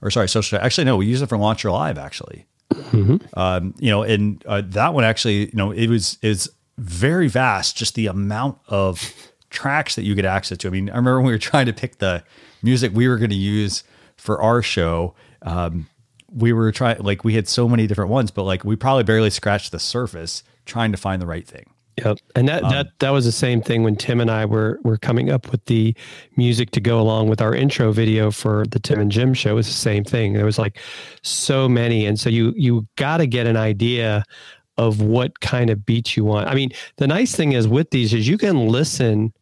or 0.00 0.08
sorry, 0.08 0.28
Social. 0.28 0.60
Actually, 0.60 0.84
no, 0.84 0.96
we 0.96 1.06
use 1.06 1.20
it 1.20 1.28
for 1.28 1.36
Launch 1.36 1.64
Your 1.64 1.72
Live. 1.72 1.98
Actually, 1.98 2.46
mm-hmm. 2.72 3.16
um, 3.36 3.74
you 3.80 3.90
know, 3.90 4.04
and 4.04 4.46
uh, 4.46 4.62
that 4.64 4.94
one 4.94 5.02
actually, 5.02 5.46
you 5.46 5.54
know, 5.54 5.72
it 5.72 5.88
was 5.88 6.16
is 6.22 6.48
very 6.78 7.26
vast. 7.26 7.76
Just 7.76 7.96
the 7.96 8.06
amount 8.06 8.58
of 8.68 9.12
tracks 9.50 9.96
that 9.96 10.04
you 10.04 10.14
get 10.14 10.24
access 10.24 10.58
to. 10.58 10.68
I 10.68 10.70
mean, 10.70 10.90
I 10.90 10.92
remember 10.96 11.18
when 11.18 11.26
we 11.26 11.32
were 11.32 11.38
trying 11.38 11.66
to 11.66 11.72
pick 11.72 11.98
the 11.98 12.22
music 12.62 12.92
we 12.94 13.08
were 13.08 13.18
going 13.18 13.30
to 13.30 13.34
use 13.34 13.82
for 14.16 14.40
our 14.40 14.62
show. 14.62 15.16
Um, 15.42 15.88
we 16.32 16.52
were 16.52 16.70
trying 16.70 16.98
like 16.98 17.24
we 17.24 17.34
had 17.34 17.48
so 17.48 17.68
many 17.68 17.88
different 17.88 18.12
ones, 18.12 18.30
but 18.30 18.44
like 18.44 18.62
we 18.62 18.76
probably 18.76 19.02
barely 19.02 19.30
scratched 19.30 19.72
the 19.72 19.80
surface 19.80 20.44
trying 20.66 20.92
to 20.92 20.98
find 20.98 21.20
the 21.20 21.26
right 21.26 21.48
thing. 21.48 21.68
Yep. 21.98 22.18
And 22.34 22.48
that, 22.48 22.62
um, 22.62 22.70
that 22.70 22.86
that 22.98 23.10
was 23.10 23.24
the 23.24 23.32
same 23.32 23.62
thing 23.62 23.82
when 23.82 23.96
Tim 23.96 24.20
and 24.20 24.30
I 24.30 24.44
were 24.44 24.78
were 24.82 24.98
coming 24.98 25.30
up 25.30 25.50
with 25.50 25.64
the 25.64 25.94
music 26.36 26.70
to 26.72 26.80
go 26.80 27.00
along 27.00 27.28
with 27.28 27.40
our 27.40 27.54
intro 27.54 27.90
video 27.90 28.30
for 28.30 28.66
the 28.66 28.78
Tim 28.78 29.00
and 29.00 29.10
Jim 29.10 29.32
show. 29.32 29.52
It 29.52 29.54
was 29.54 29.66
the 29.66 29.72
same 29.72 30.04
thing. 30.04 30.34
There 30.34 30.44
was 30.44 30.58
like 30.58 30.78
so 31.22 31.68
many. 31.68 32.04
And 32.04 32.20
so 32.20 32.28
you 32.28 32.52
you 32.54 32.86
gotta 32.96 33.26
get 33.26 33.46
an 33.46 33.56
idea 33.56 34.24
of 34.76 35.00
what 35.00 35.40
kind 35.40 35.70
of 35.70 35.86
beats 35.86 36.18
you 36.18 36.24
want. 36.24 36.48
I 36.48 36.54
mean, 36.54 36.70
the 36.98 37.06
nice 37.06 37.34
thing 37.34 37.52
is 37.52 37.66
with 37.66 37.90
these 37.90 38.12
is 38.12 38.28
you 38.28 38.36
can 38.36 38.68
listen 38.68 39.32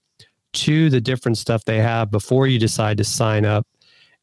to 0.52 0.88
the 0.90 1.00
different 1.00 1.36
stuff 1.36 1.64
they 1.64 1.80
have 1.80 2.10
before 2.12 2.46
you 2.46 2.60
decide 2.60 2.96
to 2.98 3.04
sign 3.04 3.44
up 3.44 3.66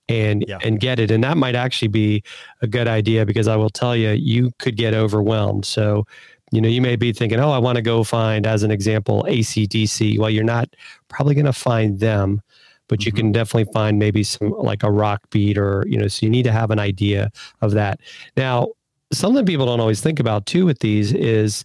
and 0.10 0.44
yeah. 0.48 0.58
and 0.64 0.80
get 0.80 1.00
it 1.00 1.12
and 1.12 1.24
that 1.24 1.38
might 1.38 1.56
actually 1.56 1.88
be 1.88 2.24
a 2.62 2.68
good 2.68 2.88
idea 2.88 3.26
because 3.26 3.48
i 3.48 3.56
will 3.56 3.70
tell 3.70 3.96
you 3.96 4.10
you 4.10 4.52
could 4.58 4.76
get 4.76 4.94
overwhelmed 4.94 5.64
so 5.64 6.06
You 6.52 6.62
know, 6.62 6.68
you 6.68 6.82
may 6.82 6.96
be 6.96 7.14
thinking, 7.14 7.40
oh, 7.40 7.52
I 7.52 7.58
want 7.58 7.78
to 7.78 7.82
go 7.82 8.04
find, 8.04 8.46
as 8.46 8.64
an 8.64 8.72
example, 8.72 9.26
ACDC. 9.28 10.20
Well, 10.20 10.30
you're 10.30 10.44
not 10.44 10.76
probably 11.08 11.34
going 11.34 11.46
to 11.46 11.54
find 11.54 12.00
them, 12.00 12.42
but 12.88 13.06
you 13.06 13.12
mm-hmm. 13.12 13.18
can 13.18 13.32
definitely 13.32 13.72
find 13.72 13.98
maybe 13.98 14.24
some 14.24 14.52
like 14.52 14.84
a 14.84 14.92
rock 14.92 15.22
beat 15.30 15.58
or, 15.58 15.86
you 15.88 15.98
know, 15.98 16.08
so 16.08 16.26
you 16.26 16.30
need 16.30 16.44
to 16.44 16.52
have 16.52 16.72
an 16.72 16.80
idea 16.80 17.32
of 17.62 17.72
that. 17.72 18.02
Now, 18.36 18.68
something 19.14 19.46
people 19.46 19.66
don't 19.66 19.80
always 19.80 20.02
think 20.02 20.20
about 20.20 20.46
too 20.46 20.66
with 20.66 20.80
these 20.80 21.14
is 21.14 21.64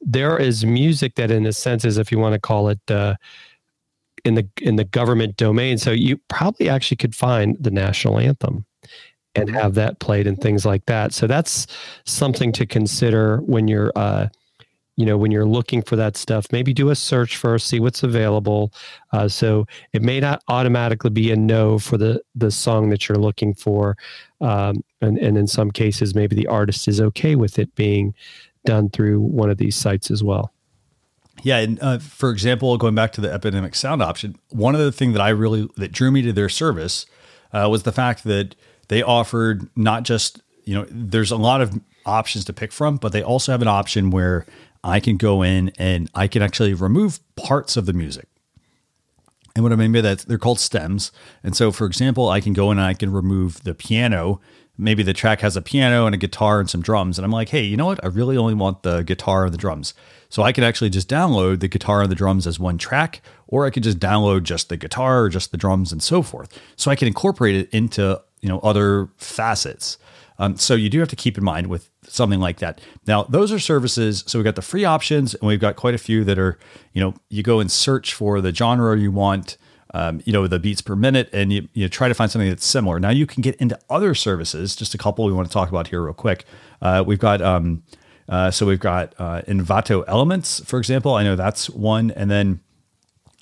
there 0.00 0.38
is 0.38 0.64
music 0.64 1.14
that, 1.16 1.30
in 1.30 1.44
a 1.46 1.52
sense, 1.52 1.84
is 1.84 1.98
if 1.98 2.10
you 2.10 2.18
want 2.18 2.32
to 2.32 2.40
call 2.40 2.68
it, 2.68 2.80
uh, 2.90 3.14
in 4.24 4.34
the 4.34 4.48
in 4.60 4.76
the 4.76 4.84
government 4.84 5.36
domain. 5.36 5.78
So 5.78 5.90
you 5.90 6.16
probably 6.28 6.68
actually 6.68 6.96
could 6.96 7.14
find 7.14 7.56
the 7.60 7.70
national 7.70 8.18
anthem 8.18 8.64
and 9.34 9.48
mm-hmm. 9.48 9.58
have 9.58 9.74
that 9.74 9.98
played 9.98 10.26
and 10.26 10.40
things 10.40 10.64
like 10.64 10.86
that. 10.86 11.12
So 11.12 11.26
that's 11.26 11.66
something 12.04 12.52
to 12.52 12.66
consider 12.66 13.38
when 13.38 13.68
you're, 13.68 13.92
uh, 13.96 14.28
you 14.96 15.06
know, 15.06 15.16
when 15.16 15.30
you're 15.30 15.46
looking 15.46 15.82
for 15.82 15.96
that 15.96 16.16
stuff. 16.16 16.46
Maybe 16.52 16.74
do 16.74 16.90
a 16.90 16.94
search 16.94 17.36
first, 17.36 17.66
see 17.66 17.80
what's 17.80 18.02
available. 18.02 18.72
Uh, 19.12 19.28
so 19.28 19.66
it 19.92 20.02
may 20.02 20.20
not 20.20 20.42
automatically 20.48 21.10
be 21.10 21.30
a 21.32 21.36
no 21.36 21.78
for 21.78 21.96
the 21.96 22.22
the 22.34 22.50
song 22.50 22.90
that 22.90 23.08
you're 23.08 23.18
looking 23.18 23.54
for, 23.54 23.96
um, 24.40 24.84
and 25.00 25.18
and 25.18 25.38
in 25.38 25.46
some 25.46 25.70
cases 25.70 26.14
maybe 26.14 26.36
the 26.36 26.46
artist 26.46 26.88
is 26.88 27.00
okay 27.00 27.36
with 27.36 27.58
it 27.58 27.74
being 27.74 28.14
done 28.64 28.90
through 28.90 29.20
one 29.20 29.50
of 29.50 29.58
these 29.58 29.74
sites 29.74 30.10
as 30.10 30.22
well. 30.22 30.52
Yeah, 31.42 31.58
and 31.58 31.80
uh, 31.80 31.98
for 31.98 32.30
example, 32.30 32.76
going 32.76 32.94
back 32.94 33.12
to 33.12 33.20
the 33.20 33.32
epidemic 33.32 33.74
sound 33.74 34.02
option, 34.02 34.36
one 34.50 34.74
of 34.74 34.80
the 34.80 34.92
things 34.92 35.14
that 35.14 35.22
I 35.22 35.30
really 35.30 35.68
that 35.76 35.90
drew 35.90 36.10
me 36.10 36.22
to 36.22 36.32
their 36.32 36.50
service 36.50 37.06
uh, 37.52 37.66
was 37.70 37.82
the 37.82 37.92
fact 37.92 38.24
that 38.24 38.54
they 38.92 39.02
offered 39.02 39.70
not 39.74 40.02
just, 40.02 40.42
you 40.64 40.74
know, 40.74 40.86
there's 40.90 41.30
a 41.30 41.36
lot 41.36 41.62
of 41.62 41.80
options 42.04 42.44
to 42.44 42.52
pick 42.52 42.70
from, 42.70 42.98
but 42.98 43.10
they 43.10 43.22
also 43.22 43.50
have 43.50 43.62
an 43.62 43.68
option 43.68 44.10
where 44.10 44.44
I 44.84 45.00
can 45.00 45.16
go 45.16 45.40
in 45.42 45.72
and 45.78 46.10
I 46.14 46.28
can 46.28 46.42
actually 46.42 46.74
remove 46.74 47.18
parts 47.34 47.78
of 47.78 47.86
the 47.86 47.94
music. 47.94 48.28
And 49.56 49.62
what 49.62 49.72
I 49.72 49.76
mean 49.76 49.92
by 49.92 50.02
that, 50.02 50.18
they're 50.20 50.36
called 50.36 50.60
stems. 50.60 51.10
And 51.42 51.56
so, 51.56 51.72
for 51.72 51.86
example, 51.86 52.28
I 52.28 52.42
can 52.42 52.52
go 52.52 52.70
in 52.70 52.76
and 52.76 52.86
I 52.86 52.92
can 52.92 53.10
remove 53.10 53.64
the 53.64 53.74
piano. 53.74 54.42
Maybe 54.76 55.02
the 55.02 55.14
track 55.14 55.40
has 55.40 55.56
a 55.56 55.62
piano 55.62 56.04
and 56.04 56.14
a 56.14 56.18
guitar 56.18 56.60
and 56.60 56.68
some 56.68 56.82
drums. 56.82 57.18
And 57.18 57.24
I'm 57.24 57.32
like, 57.32 57.48
hey, 57.48 57.62
you 57.62 57.78
know 57.78 57.86
what? 57.86 58.04
I 58.04 58.08
really 58.08 58.36
only 58.36 58.54
want 58.54 58.82
the 58.82 59.04
guitar 59.04 59.46
and 59.46 59.54
the 59.54 59.58
drums. 59.58 59.94
So 60.28 60.42
I 60.42 60.52
can 60.52 60.64
actually 60.64 60.90
just 60.90 61.08
download 61.08 61.60
the 61.60 61.68
guitar 61.68 62.02
and 62.02 62.10
the 62.10 62.16
drums 62.16 62.46
as 62.46 62.60
one 62.60 62.76
track, 62.76 63.22
or 63.46 63.64
I 63.64 63.70
could 63.70 63.84
just 63.84 63.98
download 63.98 64.42
just 64.42 64.68
the 64.68 64.76
guitar 64.76 65.22
or 65.22 65.28
just 65.30 65.50
the 65.50 65.56
drums 65.56 65.92
and 65.92 66.02
so 66.02 66.20
forth. 66.20 66.60
So 66.76 66.90
I 66.90 66.96
can 66.96 67.08
incorporate 67.08 67.54
it 67.54 67.70
into 67.70 68.20
you 68.42 68.48
know 68.48 68.58
other 68.58 69.08
facets. 69.16 69.96
Um, 70.38 70.56
so 70.56 70.74
you 70.74 70.90
do 70.90 70.98
have 70.98 71.08
to 71.08 71.16
keep 71.16 71.38
in 71.38 71.44
mind 71.44 71.68
with 71.68 71.88
something 72.02 72.40
like 72.40 72.58
that. 72.58 72.80
Now 73.06 73.22
those 73.24 73.52
are 73.52 73.58
services. 73.58 74.24
So 74.26 74.38
we've 74.38 74.44
got 74.44 74.56
the 74.56 74.62
free 74.62 74.84
options, 74.84 75.34
and 75.34 75.46
we've 75.46 75.60
got 75.60 75.76
quite 75.76 75.94
a 75.94 75.98
few 75.98 76.24
that 76.24 76.38
are 76.38 76.58
you 76.92 77.00
know 77.00 77.14
you 77.30 77.42
go 77.42 77.60
and 77.60 77.70
search 77.70 78.12
for 78.12 78.40
the 78.40 78.54
genre 78.54 78.98
you 78.98 79.10
want. 79.10 79.56
Um, 79.94 80.22
you 80.24 80.32
know 80.32 80.46
the 80.46 80.58
beats 80.58 80.80
per 80.80 80.96
minute, 80.96 81.28
and 81.34 81.52
you, 81.52 81.68
you 81.74 81.86
try 81.86 82.08
to 82.08 82.14
find 82.14 82.30
something 82.30 82.48
that's 82.48 82.64
similar. 82.64 82.98
Now 82.98 83.10
you 83.10 83.26
can 83.26 83.42
get 83.42 83.56
into 83.56 83.78
other 83.90 84.14
services. 84.14 84.74
Just 84.74 84.94
a 84.94 84.98
couple 84.98 85.26
we 85.26 85.34
want 85.34 85.48
to 85.48 85.52
talk 85.52 85.68
about 85.68 85.88
here 85.88 86.02
real 86.02 86.14
quick. 86.14 86.46
Uh, 86.80 87.04
we've 87.06 87.18
got 87.18 87.42
um, 87.42 87.82
uh, 88.28 88.50
so 88.50 88.64
we've 88.64 88.80
got 88.80 89.14
uh, 89.18 89.42
Envato 89.42 90.02
Elements, 90.08 90.60
for 90.64 90.78
example. 90.78 91.14
I 91.14 91.22
know 91.22 91.36
that's 91.36 91.68
one, 91.68 92.10
and 92.12 92.30
then 92.30 92.60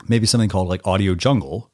maybe 0.09 0.27
something 0.27 0.49
called 0.49 0.69
like 0.69 0.85
Audio 0.85 1.15
Jungle, 1.15 1.70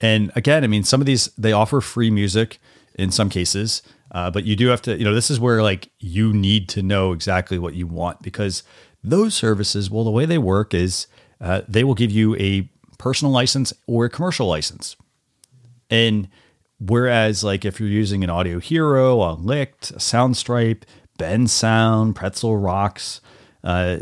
and 0.00 0.30
again, 0.36 0.64
I 0.64 0.66
mean, 0.66 0.84
some 0.84 1.00
of 1.00 1.06
these 1.06 1.26
they 1.36 1.52
offer 1.52 1.80
free 1.80 2.10
music 2.10 2.58
in 2.94 3.10
some 3.10 3.28
cases, 3.28 3.82
uh, 4.12 4.30
but 4.30 4.44
you 4.44 4.56
do 4.56 4.68
have 4.68 4.82
to, 4.82 4.96
you 4.96 5.04
know, 5.04 5.14
this 5.14 5.30
is 5.30 5.38
where 5.38 5.62
like 5.62 5.90
you 5.98 6.32
need 6.32 6.68
to 6.70 6.82
know 6.82 7.12
exactly 7.12 7.58
what 7.58 7.74
you 7.74 7.86
want 7.86 8.22
because 8.22 8.62
those 9.02 9.34
services, 9.34 9.90
well, 9.90 10.04
the 10.04 10.10
way 10.10 10.26
they 10.26 10.38
work 10.38 10.74
is 10.74 11.06
uh, 11.40 11.62
they 11.68 11.84
will 11.84 11.94
give 11.94 12.10
you 12.10 12.34
a 12.36 12.68
personal 12.98 13.32
license 13.32 13.72
or 13.86 14.04
a 14.04 14.10
commercial 14.10 14.46
license. 14.46 14.96
And 15.90 16.28
whereas, 16.78 17.42
like, 17.42 17.64
if 17.64 17.80
you're 17.80 17.88
using 17.88 18.22
an 18.24 18.30
Audio 18.30 18.58
Hero, 18.58 19.22
a 19.22 19.36
Lickd, 19.36 19.92
a 19.92 19.98
Soundstripe, 19.98 20.82
Bensound, 21.18 22.14
Pretzel 22.14 22.56
Rocks, 22.56 23.20
uh, 23.64 23.98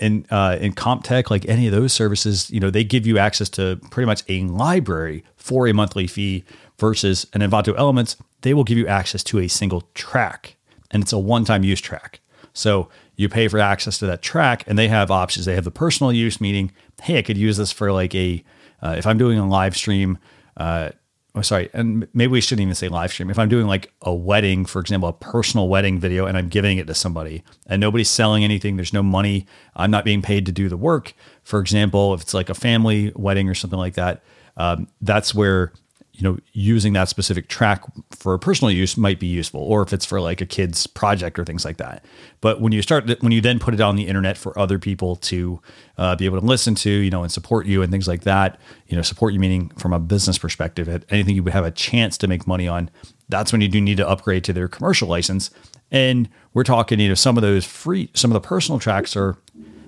in 0.00 0.26
uh, 0.30 0.56
Incompetech, 0.60 1.30
like 1.30 1.46
any 1.48 1.66
of 1.66 1.72
those 1.72 1.92
services, 1.92 2.50
you 2.50 2.58
know, 2.58 2.70
they 2.70 2.82
give 2.82 3.06
you 3.06 3.18
access 3.18 3.48
to 3.50 3.78
pretty 3.90 4.06
much 4.06 4.24
a 4.28 4.42
library 4.44 5.22
for 5.36 5.68
a 5.68 5.74
monthly 5.74 6.06
fee 6.06 6.44
versus 6.78 7.26
an 7.34 7.42
Envato 7.42 7.76
Elements, 7.76 8.16
they 8.40 8.54
will 8.54 8.64
give 8.64 8.78
you 8.78 8.86
access 8.86 9.22
to 9.24 9.38
a 9.38 9.48
single 9.48 9.82
track 9.94 10.56
and 10.90 11.02
it's 11.02 11.12
a 11.12 11.18
one-time 11.18 11.62
use 11.62 11.80
track. 11.80 12.20
So 12.52 12.88
you 13.16 13.28
pay 13.28 13.46
for 13.48 13.58
access 13.58 13.98
to 13.98 14.06
that 14.06 14.22
track 14.22 14.64
and 14.66 14.78
they 14.78 14.88
have 14.88 15.10
options. 15.10 15.46
They 15.46 15.54
have 15.54 15.64
the 15.64 15.70
personal 15.70 16.12
use, 16.12 16.40
meaning, 16.40 16.72
hey, 17.02 17.18
I 17.18 17.22
could 17.22 17.36
use 17.36 17.58
this 17.58 17.70
for 17.70 17.92
like 17.92 18.14
a, 18.14 18.42
uh, 18.82 18.94
if 18.98 19.06
I'm 19.06 19.18
doing 19.18 19.38
a 19.38 19.48
live 19.48 19.76
stream, 19.76 20.18
uh, 20.56 20.90
oh, 21.34 21.42
sorry, 21.42 21.70
and 21.72 22.08
maybe 22.12 22.32
we 22.32 22.40
shouldn't 22.40 22.62
even 22.62 22.74
say 22.74 22.88
live 22.88 23.12
stream. 23.12 23.30
If 23.30 23.38
I'm 23.38 23.48
doing 23.48 23.66
like 23.66 23.92
a 24.02 24.14
wedding, 24.14 24.64
for 24.64 24.80
example, 24.80 25.08
a 25.08 25.12
personal 25.12 25.68
wedding 25.68 25.98
video, 25.98 26.26
and 26.26 26.36
I'm 26.36 26.48
giving 26.48 26.78
it 26.78 26.86
to 26.86 26.94
somebody, 26.94 27.42
and 27.66 27.80
nobody's 27.80 28.10
selling 28.10 28.44
anything, 28.44 28.76
there's 28.76 28.92
no 28.92 29.02
money, 29.02 29.46
I'm 29.76 29.90
not 29.90 30.04
being 30.04 30.22
paid 30.22 30.46
to 30.46 30.52
do 30.52 30.68
the 30.68 30.76
work. 30.76 31.14
For 31.42 31.60
example, 31.60 32.14
if 32.14 32.22
it's 32.22 32.34
like 32.34 32.48
a 32.48 32.54
family 32.54 33.12
wedding 33.14 33.48
or 33.48 33.54
something 33.54 33.78
like 33.78 33.94
that, 33.94 34.22
um, 34.56 34.88
that's 35.00 35.34
where 35.34 35.72
you 36.20 36.28
know 36.28 36.38
using 36.52 36.92
that 36.92 37.08
specific 37.08 37.48
track 37.48 37.82
for 38.10 38.36
personal 38.36 38.70
use 38.70 38.96
might 38.96 39.18
be 39.18 39.26
useful 39.26 39.60
or 39.60 39.82
if 39.82 39.92
it's 39.92 40.04
for 40.04 40.20
like 40.20 40.40
a 40.40 40.46
kid's 40.46 40.86
project 40.86 41.38
or 41.38 41.44
things 41.44 41.64
like 41.64 41.78
that. 41.78 42.04
But 42.40 42.60
when 42.60 42.72
you 42.72 42.82
start 42.82 43.08
when 43.22 43.32
you 43.32 43.40
then 43.40 43.58
put 43.58 43.72
it 43.72 43.80
on 43.80 43.96
the 43.96 44.06
internet 44.06 44.36
for 44.36 44.56
other 44.58 44.78
people 44.78 45.16
to 45.16 45.60
uh, 45.96 46.16
be 46.16 46.26
able 46.26 46.38
to 46.38 46.46
listen 46.46 46.74
to 46.76 46.90
you 46.90 47.10
know 47.10 47.22
and 47.22 47.32
support 47.32 47.66
you 47.66 47.82
and 47.82 47.90
things 47.90 48.06
like 48.06 48.22
that 48.22 48.60
you 48.88 48.96
know 48.96 49.02
support 49.02 49.32
you 49.32 49.40
meaning 49.40 49.70
from 49.78 49.92
a 49.92 49.98
business 49.98 50.36
perspective 50.36 50.88
anything 51.10 51.34
you 51.34 51.42
would 51.42 51.52
have 51.52 51.64
a 51.64 51.70
chance 51.70 52.18
to 52.18 52.28
make 52.28 52.46
money 52.46 52.68
on 52.68 52.90
that's 53.30 53.52
when 53.52 53.60
you 53.60 53.68
do 53.68 53.80
need 53.80 53.96
to 53.96 54.08
upgrade 54.08 54.44
to 54.44 54.52
their 54.52 54.68
commercial 54.68 55.08
license. 55.08 55.50
And 55.90 56.28
we're 56.52 56.64
talking 56.64 57.00
you 57.00 57.08
know 57.08 57.14
some 57.14 57.38
of 57.38 57.42
those 57.42 57.64
free 57.64 58.10
some 58.14 58.30
of 58.30 58.34
the 58.34 58.46
personal 58.46 58.78
tracks 58.78 59.16
are 59.16 59.36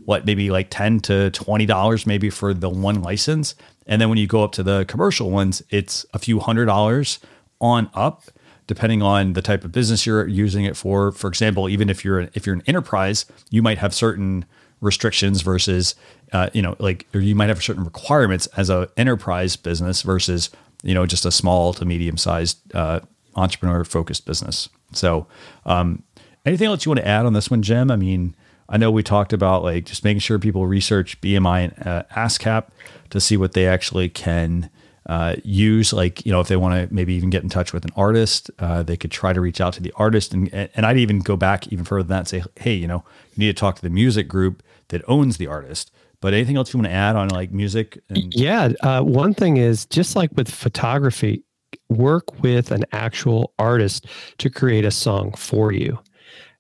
what 0.05 0.27
maybe 0.27 0.51
like 0.51 0.69
10 0.71 1.01
to 1.01 1.31
20 1.31 1.67
dollars 1.67 2.07
maybe 2.07 2.31
for 2.31 2.53
the 2.53 2.69
one 2.69 3.03
license 3.03 3.55
and 3.87 4.01
then 4.01 4.09
when 4.09 4.19
you 4.19 4.27
go 4.27 4.45
up 4.45 4.53
to 4.53 4.63
the 4.63 4.85
commercial 4.87 5.31
ones, 5.31 5.63
it's 5.71 6.07
a 6.15 6.19
few 6.19 6.41
hundred 6.41 6.67
dollars 6.67 7.19
on 7.61 7.91
up, 7.95 8.25
depending 8.67 9.03
on 9.03 9.33
the 9.33 9.43
type 9.43 9.65
of 9.65 9.73
business 9.73 10.07
you're 10.07 10.27
using 10.27 10.65
it 10.65 10.77
for. 10.77 11.13
For 11.13 11.29
example, 11.29 11.69
even 11.69 11.89
if 11.89 12.05
you're 12.05 12.29
if 12.35 12.47
you're 12.47 12.55
an 12.55 12.63
enterprise, 12.67 13.27
you 13.51 13.63
might 13.63 13.79
have 13.79 13.95
certain 13.95 14.45
restrictions 14.81 15.43
versus, 15.43 15.95
uh, 16.33 16.51
you 16.53 16.63
know, 16.63 16.77
like 16.79 17.07
or 17.15 17.21
you 17.21 17.35
might 17.35 17.49
have 17.49 17.63
certain 17.63 17.85
requirements 17.85 18.47
as 18.57 18.71
a 18.71 18.89
enterprise 18.97 19.57
business 19.57 20.03
versus 20.03 20.51
you 20.83 20.95
know 20.95 21.07
just 21.07 21.25
a 21.25 21.33
small 21.33 21.73
to 21.75 21.85
medium 21.85 22.17
sized 22.17 22.59
uh, 22.75 23.01
entrepreneur 23.35 23.85
focused 23.85 24.27
business. 24.27 24.69
So, 24.93 25.27
um, 25.65 26.03
anything 26.45 26.67
else 26.67 26.85
you 26.85 26.91
want 26.91 27.01
to 27.01 27.09
add 27.09 27.27
on 27.27 27.33
this 27.33 27.51
one, 27.51 27.63
Jim? 27.63 27.91
I 27.91 27.97
mean, 27.97 28.37
I 28.69 28.77
know 28.77 28.91
we 28.91 29.03
talked 29.03 29.33
about 29.33 29.63
like 29.63 29.85
just 29.85 30.05
making 30.05 30.21
sure 30.21 30.39
people 30.39 30.67
research 30.67 31.21
BMI 31.21 31.73
and 31.77 31.87
uh, 31.87 32.03
ASCAP 32.15 32.69
to 33.11 33.21
see 33.21 33.37
what 33.37 33.53
they 33.53 33.67
actually 33.67 34.09
can 34.09 34.71
uh, 35.07 35.37
use. 35.45 35.93
Like, 35.93 36.25
you 36.25 36.33
know, 36.33 36.41
if 36.41 36.49
they 36.49 36.57
want 36.57 36.89
to 36.89 36.95
maybe 36.95 37.15
even 37.15 37.31
get 37.31 37.43
in 37.43 37.49
touch 37.49 37.73
with 37.73 37.85
an 37.85 37.91
artist, 37.97 38.51
uh, 38.59 38.83
they 38.83 38.97
could 38.97 39.11
try 39.11 39.33
to 39.33 39.41
reach 39.41 39.61
out 39.61 39.75
to 39.75 39.83
the 39.83 39.93
artist. 39.97 40.33
And, 40.33 40.53
and 40.53 40.87
I'd 40.87 40.99
even 40.99 41.21
go 41.21 41.37
back 41.37 41.73
even 41.73 41.85
further 41.85 42.05
than 42.05 42.11
that 42.11 42.19
and 42.19 42.29
say, 42.29 42.45
hey, 42.57 42.75
you 42.75 42.87
know, 42.87 43.05
you 43.35 43.41
need 43.41 43.55
to 43.55 43.61
talk 43.61 43.77
to 43.77 43.83
the 43.83 43.91
music 43.91 44.29
group 44.29 44.63
that 44.89 45.03
owns 45.09 45.37
the 45.37 45.47
artist. 45.47 45.91
But 46.21 46.35
anything 46.35 46.57
else 46.57 46.73
you 46.73 46.79
want 46.79 46.87
to 46.87 46.95
add 46.95 47.17
on 47.17 47.29
like 47.29 47.51
music? 47.51 48.01
And- 48.09 48.33
yeah. 48.35 48.73
Uh, 48.83 49.03
one 49.03 49.35
thing 49.35 49.57
is 49.57 49.87
just 49.87 50.15
like 50.15 50.31
with 50.37 50.49
photography, 50.49 51.45
work 51.89 52.41
with 52.43 52.71
an 52.71 52.85
actual 52.93 53.53
artist 53.59 54.07
to 54.39 54.49
create 54.49 54.85
a 54.85 54.91
song 54.91 55.33
for 55.33 55.73
you. 55.73 55.99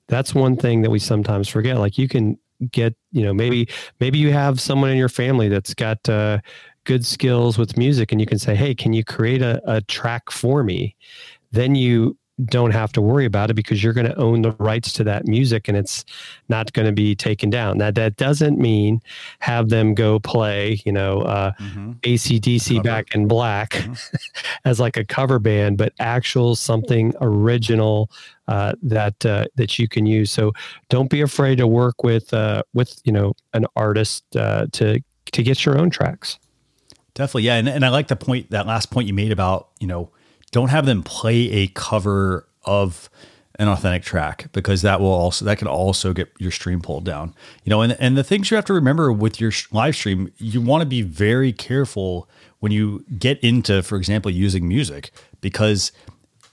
That's 0.08 0.34
one 0.34 0.56
thing 0.56 0.82
that 0.82 0.90
we 0.90 0.98
sometimes 0.98 1.48
forget. 1.48 1.78
Like 1.78 1.98
you 1.98 2.08
can 2.08 2.38
get 2.70 2.94
you 3.10 3.24
know 3.24 3.34
maybe 3.34 3.68
maybe 3.98 4.18
you 4.18 4.32
have 4.32 4.60
someone 4.60 4.90
in 4.90 4.96
your 4.96 5.08
family 5.08 5.48
that's 5.48 5.74
got 5.74 6.06
uh, 6.08 6.38
good 6.84 7.04
skills 7.04 7.58
with 7.58 7.76
music 7.76 8.12
and 8.12 8.20
you 8.20 8.26
can 8.26 8.38
say 8.38 8.54
hey 8.54 8.74
can 8.74 8.92
you 8.92 9.04
create 9.04 9.42
a, 9.42 9.60
a 9.66 9.80
track 9.82 10.30
for 10.30 10.62
me 10.62 10.94
then 11.50 11.74
you 11.74 12.16
don't 12.46 12.70
have 12.70 12.92
to 12.92 13.02
worry 13.02 13.24
about 13.24 13.50
it 13.50 13.54
because 13.54 13.82
you're 13.82 13.92
going 13.92 14.06
to 14.06 14.16
own 14.16 14.42
the 14.42 14.52
rights 14.52 14.92
to 14.94 15.04
that 15.04 15.26
music 15.26 15.68
and 15.68 15.76
it's 15.76 16.04
not 16.48 16.72
going 16.72 16.86
to 16.86 16.92
be 16.92 17.14
taken 17.14 17.50
down. 17.50 17.78
That 17.78 17.94
that 17.96 18.16
doesn't 18.16 18.58
mean 18.58 19.00
have 19.40 19.68
them 19.68 19.94
go 19.94 20.18
play, 20.18 20.80
you 20.84 20.92
know, 20.92 21.22
uh, 21.22 21.52
mm-hmm. 21.60 21.92
ACDC 22.02 22.76
cover. 22.76 22.82
Back 22.82 23.14
in 23.14 23.28
Black 23.28 23.70
mm-hmm. 23.70 24.16
as 24.64 24.80
like 24.80 24.96
a 24.96 25.04
cover 25.04 25.38
band, 25.38 25.78
but 25.78 25.92
actual 25.98 26.56
something 26.56 27.12
original 27.20 28.10
uh, 28.48 28.72
that 28.82 29.24
uh, 29.26 29.46
that 29.56 29.78
you 29.78 29.86
can 29.86 30.06
use. 30.06 30.30
So 30.30 30.52
don't 30.88 31.10
be 31.10 31.20
afraid 31.20 31.58
to 31.58 31.66
work 31.66 32.02
with 32.02 32.32
uh, 32.32 32.62
with 32.72 33.00
you 33.04 33.12
know 33.12 33.34
an 33.52 33.66
artist 33.76 34.24
uh, 34.36 34.66
to 34.72 35.00
to 35.32 35.42
get 35.42 35.64
your 35.64 35.78
own 35.78 35.90
tracks. 35.90 36.38
Definitely, 37.14 37.42
yeah, 37.42 37.56
and, 37.56 37.68
and 37.68 37.84
I 37.84 37.90
like 37.90 38.08
the 38.08 38.16
point 38.16 38.50
that 38.50 38.66
last 38.66 38.90
point 38.90 39.06
you 39.06 39.12
made 39.12 39.32
about 39.32 39.68
you 39.80 39.86
know 39.86 40.10
don't 40.52 40.68
have 40.68 40.86
them 40.86 41.02
play 41.02 41.50
a 41.50 41.66
cover 41.68 42.46
of 42.64 43.10
an 43.56 43.68
authentic 43.68 44.02
track 44.02 44.46
because 44.52 44.82
that 44.82 45.00
will 45.00 45.12
also 45.12 45.44
that 45.44 45.58
can 45.58 45.68
also 45.68 46.12
get 46.12 46.32
your 46.38 46.50
stream 46.50 46.80
pulled 46.80 47.04
down. 47.04 47.34
You 47.64 47.70
know, 47.70 47.82
and 47.82 47.96
and 47.98 48.16
the 48.16 48.24
things 48.24 48.50
you 48.50 48.54
have 48.54 48.64
to 48.66 48.72
remember 48.72 49.12
with 49.12 49.40
your 49.40 49.52
live 49.72 49.96
stream, 49.96 50.32
you 50.38 50.60
want 50.60 50.82
to 50.82 50.86
be 50.86 51.02
very 51.02 51.52
careful 51.52 52.28
when 52.60 52.72
you 52.72 53.04
get 53.18 53.38
into, 53.40 53.82
for 53.82 53.96
example, 53.96 54.30
using 54.30 54.68
music 54.68 55.10
because 55.40 55.92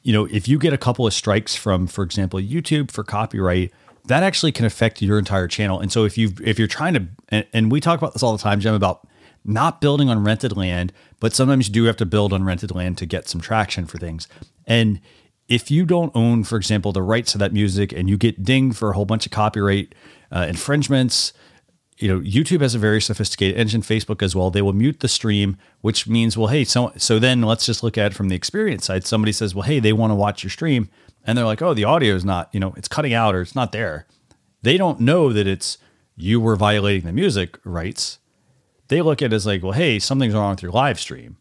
you 0.02 0.12
know 0.12 0.26
if 0.26 0.48
you 0.48 0.58
get 0.58 0.74
a 0.74 0.78
couple 0.78 1.06
of 1.06 1.14
strikes 1.14 1.56
from, 1.56 1.88
for 1.88 2.04
example, 2.04 2.40
YouTube 2.40 2.92
for 2.92 3.04
copyright, 3.04 3.72
that 4.06 4.24
actually 4.24 4.52
can 4.52 4.66
affect 4.66 5.02
your 5.02 5.20
entire 5.20 5.48
channel. 5.48 5.80
And 5.80 5.92
so 5.92 6.04
if 6.04 6.18
you 6.18 6.32
if 6.44 6.58
you're 6.60 6.68
trying 6.68 6.96
to, 6.96 7.08
and, 7.30 7.46
and 7.54 7.72
we 7.72 7.80
talk 7.80 7.98
about 7.98 8.14
this 8.14 8.24
all 8.24 8.36
the 8.36 8.42
time, 8.44 8.60
Jim, 8.60 8.74
about 8.74 9.08
not 9.44 9.82
building 9.82 10.10
on 10.10 10.24
rented 10.24 10.56
land, 10.56 10.94
but 11.20 11.34
sometimes 11.34 11.68
you 11.68 11.74
do 11.74 11.84
have 11.86 11.98
to 11.98 12.06
build 12.06 12.34
on 12.34 12.44
rented 12.44 12.74
land 12.74 12.98
to 12.98 13.06
get 13.06 13.28
some 13.28 13.42
traction 13.42 13.86
for 13.86 13.98
things. 13.98 14.28
And 14.68 15.00
if 15.48 15.72
you 15.72 15.86
don't 15.86 16.12
own, 16.16 16.44
for 16.44 16.58
example, 16.58 16.92
the 16.92 17.02
rights 17.02 17.32
to 17.32 17.38
that 17.40 17.54
music 17.54 17.92
and 17.92 18.10
you 18.10 18.18
get 18.18 18.44
dinged 18.44 18.78
for 18.78 18.92
a 18.92 18.94
whole 18.94 19.06
bunch 19.06 19.26
of 19.26 19.32
copyright 19.32 19.96
uh, 20.32 20.46
infringements, 20.48 21.34
you 21.98 22.08
know, 22.08 22.22
YouTube 22.22 22.62
has 22.62 22.76
a 22.76 22.80
very 22.80 23.02
sophisticated 23.02 23.58
engine, 23.58 23.82
Facebook 23.82 24.24
as 24.24 24.36
well. 24.36 24.50
They 24.50 24.62
will 24.62 24.74
mute 24.74 25.02
the 25.02 25.10
stream, 25.10 25.58
which 25.82 26.08
means, 26.08 26.38
well, 26.38 26.48
hey, 26.48 26.64
so 26.64 26.94
so 26.96 27.20
then 27.20 27.42
let's 27.42 27.66
just 27.66 27.84
look 27.84 27.98
at 27.98 28.12
it 28.12 28.16
from 28.16 28.30
the 28.30 28.36
experience 28.36 28.86
side. 28.86 29.06
Somebody 29.06 29.34
says, 29.34 29.54
well, 29.54 29.64
hey, 29.64 29.80
they 29.80 29.92
want 29.92 30.12
to 30.12 30.16
watch 30.16 30.42
your 30.42 30.50
stream, 30.50 30.90
and 31.26 31.38
they're 31.38 31.46
like, 31.46 31.62
oh, 31.62 31.74
the 31.74 31.84
audio 31.84 32.16
is 32.16 32.24
not, 32.24 32.50
you 32.54 32.60
know, 32.60 32.74
it's 32.78 32.88
cutting 32.88 33.14
out 33.14 33.36
or 33.36 33.42
it's 33.42 33.56
not 33.56 33.74
there. 33.74 34.08
They 34.62 34.78
don't 34.78 35.02
know 35.02 35.34
that 35.34 35.46
it's 35.46 35.78
you 36.16 36.40
were 36.40 36.56
violating 36.56 37.06
the 37.06 37.12
music 37.12 37.60
rights. 37.66 38.20
They 38.90 39.02
look 39.02 39.22
at 39.22 39.32
it 39.32 39.36
as 39.36 39.46
like, 39.46 39.64
well, 39.64 39.72
hey, 39.72 39.98
something's 40.00 40.34
wrong 40.34 40.52
with 40.52 40.64
your 40.64 40.72
live 40.72 41.00
stream, 41.00 41.38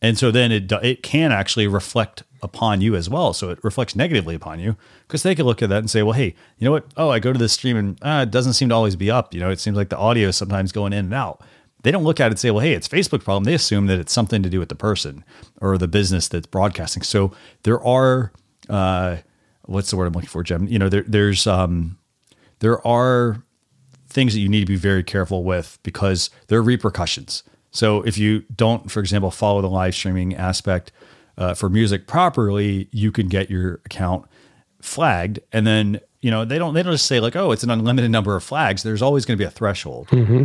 and 0.00 0.18
so 0.18 0.30
then 0.30 0.50
it 0.50 0.72
it 0.72 1.02
can 1.02 1.30
actually 1.30 1.66
reflect 1.66 2.24
upon 2.42 2.80
you 2.80 2.94
as 2.94 3.08
well. 3.08 3.32
So 3.32 3.50
it 3.50 3.58
reflects 3.64 3.96
negatively 3.96 4.34
upon 4.34 4.60
you 4.60 4.76
because 5.06 5.22
they 5.22 5.34
could 5.34 5.46
look 5.46 5.62
at 5.62 5.70
that 5.70 5.78
and 5.78 5.90
say, 5.90 6.02
well, 6.02 6.12
hey, 6.12 6.34
you 6.58 6.64
know 6.64 6.72
what? 6.72 6.86
Oh, 6.96 7.08
I 7.08 7.18
go 7.18 7.32
to 7.32 7.38
this 7.38 7.54
stream 7.54 7.76
and 7.76 7.98
uh, 8.02 8.24
it 8.28 8.30
doesn't 8.30 8.52
seem 8.52 8.68
to 8.68 8.74
always 8.74 8.96
be 8.96 9.10
up. 9.10 9.32
You 9.32 9.40
know, 9.40 9.50
it 9.50 9.58
seems 9.58 9.76
like 9.76 9.88
the 9.88 9.96
audio 9.96 10.28
is 10.28 10.36
sometimes 10.36 10.70
going 10.70 10.92
in 10.92 11.06
and 11.06 11.14
out. 11.14 11.42
They 11.82 11.90
don't 11.90 12.04
look 12.04 12.20
at 12.20 12.26
it 12.26 12.32
and 12.32 12.38
say, 12.38 12.50
well, 12.50 12.60
hey, 12.60 12.72
it's 12.72 12.88
Facebook 12.88 13.24
problem. 13.24 13.44
They 13.44 13.54
assume 13.54 13.86
that 13.86 13.98
it's 13.98 14.12
something 14.12 14.42
to 14.42 14.48
do 14.48 14.58
with 14.58 14.68
the 14.68 14.74
person 14.74 15.24
or 15.60 15.76
the 15.76 15.88
business 15.88 16.28
that's 16.28 16.46
broadcasting. 16.46 17.02
So 17.02 17.32
there 17.62 17.82
are, 17.82 18.32
uh, 18.68 19.18
what's 19.64 19.90
the 19.90 19.96
word 19.96 20.06
I'm 20.06 20.12
looking 20.12 20.28
for, 20.28 20.42
Jim? 20.42 20.66
You 20.68 20.78
know, 20.78 20.88
there, 20.88 21.04
there's, 21.06 21.46
um, 21.46 21.98
there 22.60 22.86
are 22.86 23.42
things 24.14 24.32
that 24.32 24.40
you 24.40 24.48
need 24.48 24.60
to 24.60 24.66
be 24.66 24.76
very 24.76 25.02
careful 25.02 25.44
with 25.44 25.78
because 25.82 26.30
there 26.46 26.58
are 26.58 26.62
repercussions. 26.62 27.42
So 27.70 28.02
if 28.02 28.16
you 28.16 28.44
don't, 28.54 28.90
for 28.90 29.00
example, 29.00 29.30
follow 29.30 29.60
the 29.60 29.68
live 29.68 29.94
streaming 29.94 30.34
aspect, 30.34 30.92
uh, 31.36 31.52
for 31.52 31.68
music 31.68 32.06
properly, 32.06 32.88
you 32.92 33.10
can 33.10 33.28
get 33.28 33.50
your 33.50 33.80
account 33.84 34.24
flagged, 34.80 35.40
and 35.52 35.66
then 35.66 36.00
you 36.20 36.30
know 36.30 36.44
they 36.44 36.58
don't 36.58 36.74
they 36.74 36.82
don't 36.82 36.92
just 36.92 37.06
say 37.06 37.18
like, 37.18 37.34
oh, 37.34 37.50
it's 37.50 37.64
an 37.64 37.70
unlimited 37.70 38.10
number 38.10 38.36
of 38.36 38.44
flags. 38.44 38.84
There's 38.84 39.02
always 39.02 39.24
going 39.24 39.36
to 39.36 39.42
be 39.42 39.46
a 39.46 39.50
threshold. 39.50 40.08
Mm-hmm. 40.08 40.44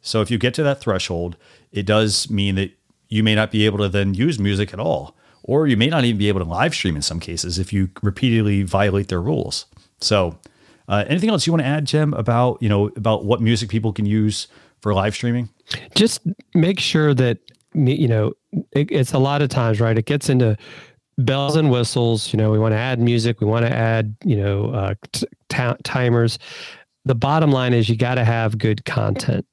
So 0.00 0.20
if 0.20 0.30
you 0.30 0.38
get 0.38 0.54
to 0.54 0.62
that 0.64 0.80
threshold, 0.80 1.36
it 1.70 1.86
does 1.86 2.28
mean 2.28 2.56
that 2.56 2.72
you 3.08 3.22
may 3.22 3.36
not 3.36 3.52
be 3.52 3.66
able 3.66 3.78
to 3.78 3.88
then 3.88 4.14
use 4.14 4.38
music 4.38 4.72
at 4.72 4.80
all, 4.80 5.16
or 5.44 5.68
you 5.68 5.76
may 5.76 5.86
not 5.86 6.04
even 6.04 6.18
be 6.18 6.28
able 6.28 6.40
to 6.40 6.46
live 6.48 6.74
stream 6.74 6.96
in 6.96 7.02
some 7.02 7.20
cases 7.20 7.58
if 7.58 7.72
you 7.72 7.90
repeatedly 8.02 8.64
violate 8.64 9.08
their 9.08 9.22
rules. 9.22 9.66
So, 10.00 10.38
uh, 10.88 11.04
anything 11.08 11.30
else 11.30 11.46
you 11.46 11.52
want 11.52 11.62
to 11.62 11.66
add, 11.66 11.84
Jim, 11.84 12.14
about 12.14 12.62
you 12.62 12.68
know 12.68 12.88
about 12.96 13.24
what 13.24 13.40
music 13.40 13.68
people 13.68 13.92
can 13.92 14.06
use 14.06 14.48
for 14.80 14.94
live 14.94 15.14
streaming? 15.14 15.48
Just 15.94 16.20
make 16.54 16.80
sure 16.80 17.14
that 17.14 17.38
you 17.74 18.08
know, 18.08 18.32
it, 18.72 18.90
it's 18.90 19.12
a 19.12 19.18
lot 19.18 19.42
of 19.42 19.48
times, 19.48 19.80
right? 19.80 19.98
It 19.98 20.06
gets 20.06 20.28
into 20.28 20.56
bells 21.18 21.56
and 21.56 21.70
whistles. 21.70 22.32
You 22.32 22.38
know, 22.38 22.50
we 22.50 22.58
want 22.58 22.72
to 22.72 22.78
add 22.78 23.00
music, 23.00 23.40
we 23.40 23.46
want 23.46 23.66
to 23.66 23.72
add, 23.72 24.16
you 24.24 24.36
know, 24.36 24.70
uh, 24.70 24.94
t- 25.12 25.26
t- 25.48 25.82
timers. 25.84 26.38
The 27.04 27.14
bottom 27.14 27.52
line 27.52 27.72
is 27.72 27.88
you 27.88 27.96
got 27.96 28.16
to 28.16 28.24
have 28.24 28.58
good 28.58 28.84
content, 28.84 29.46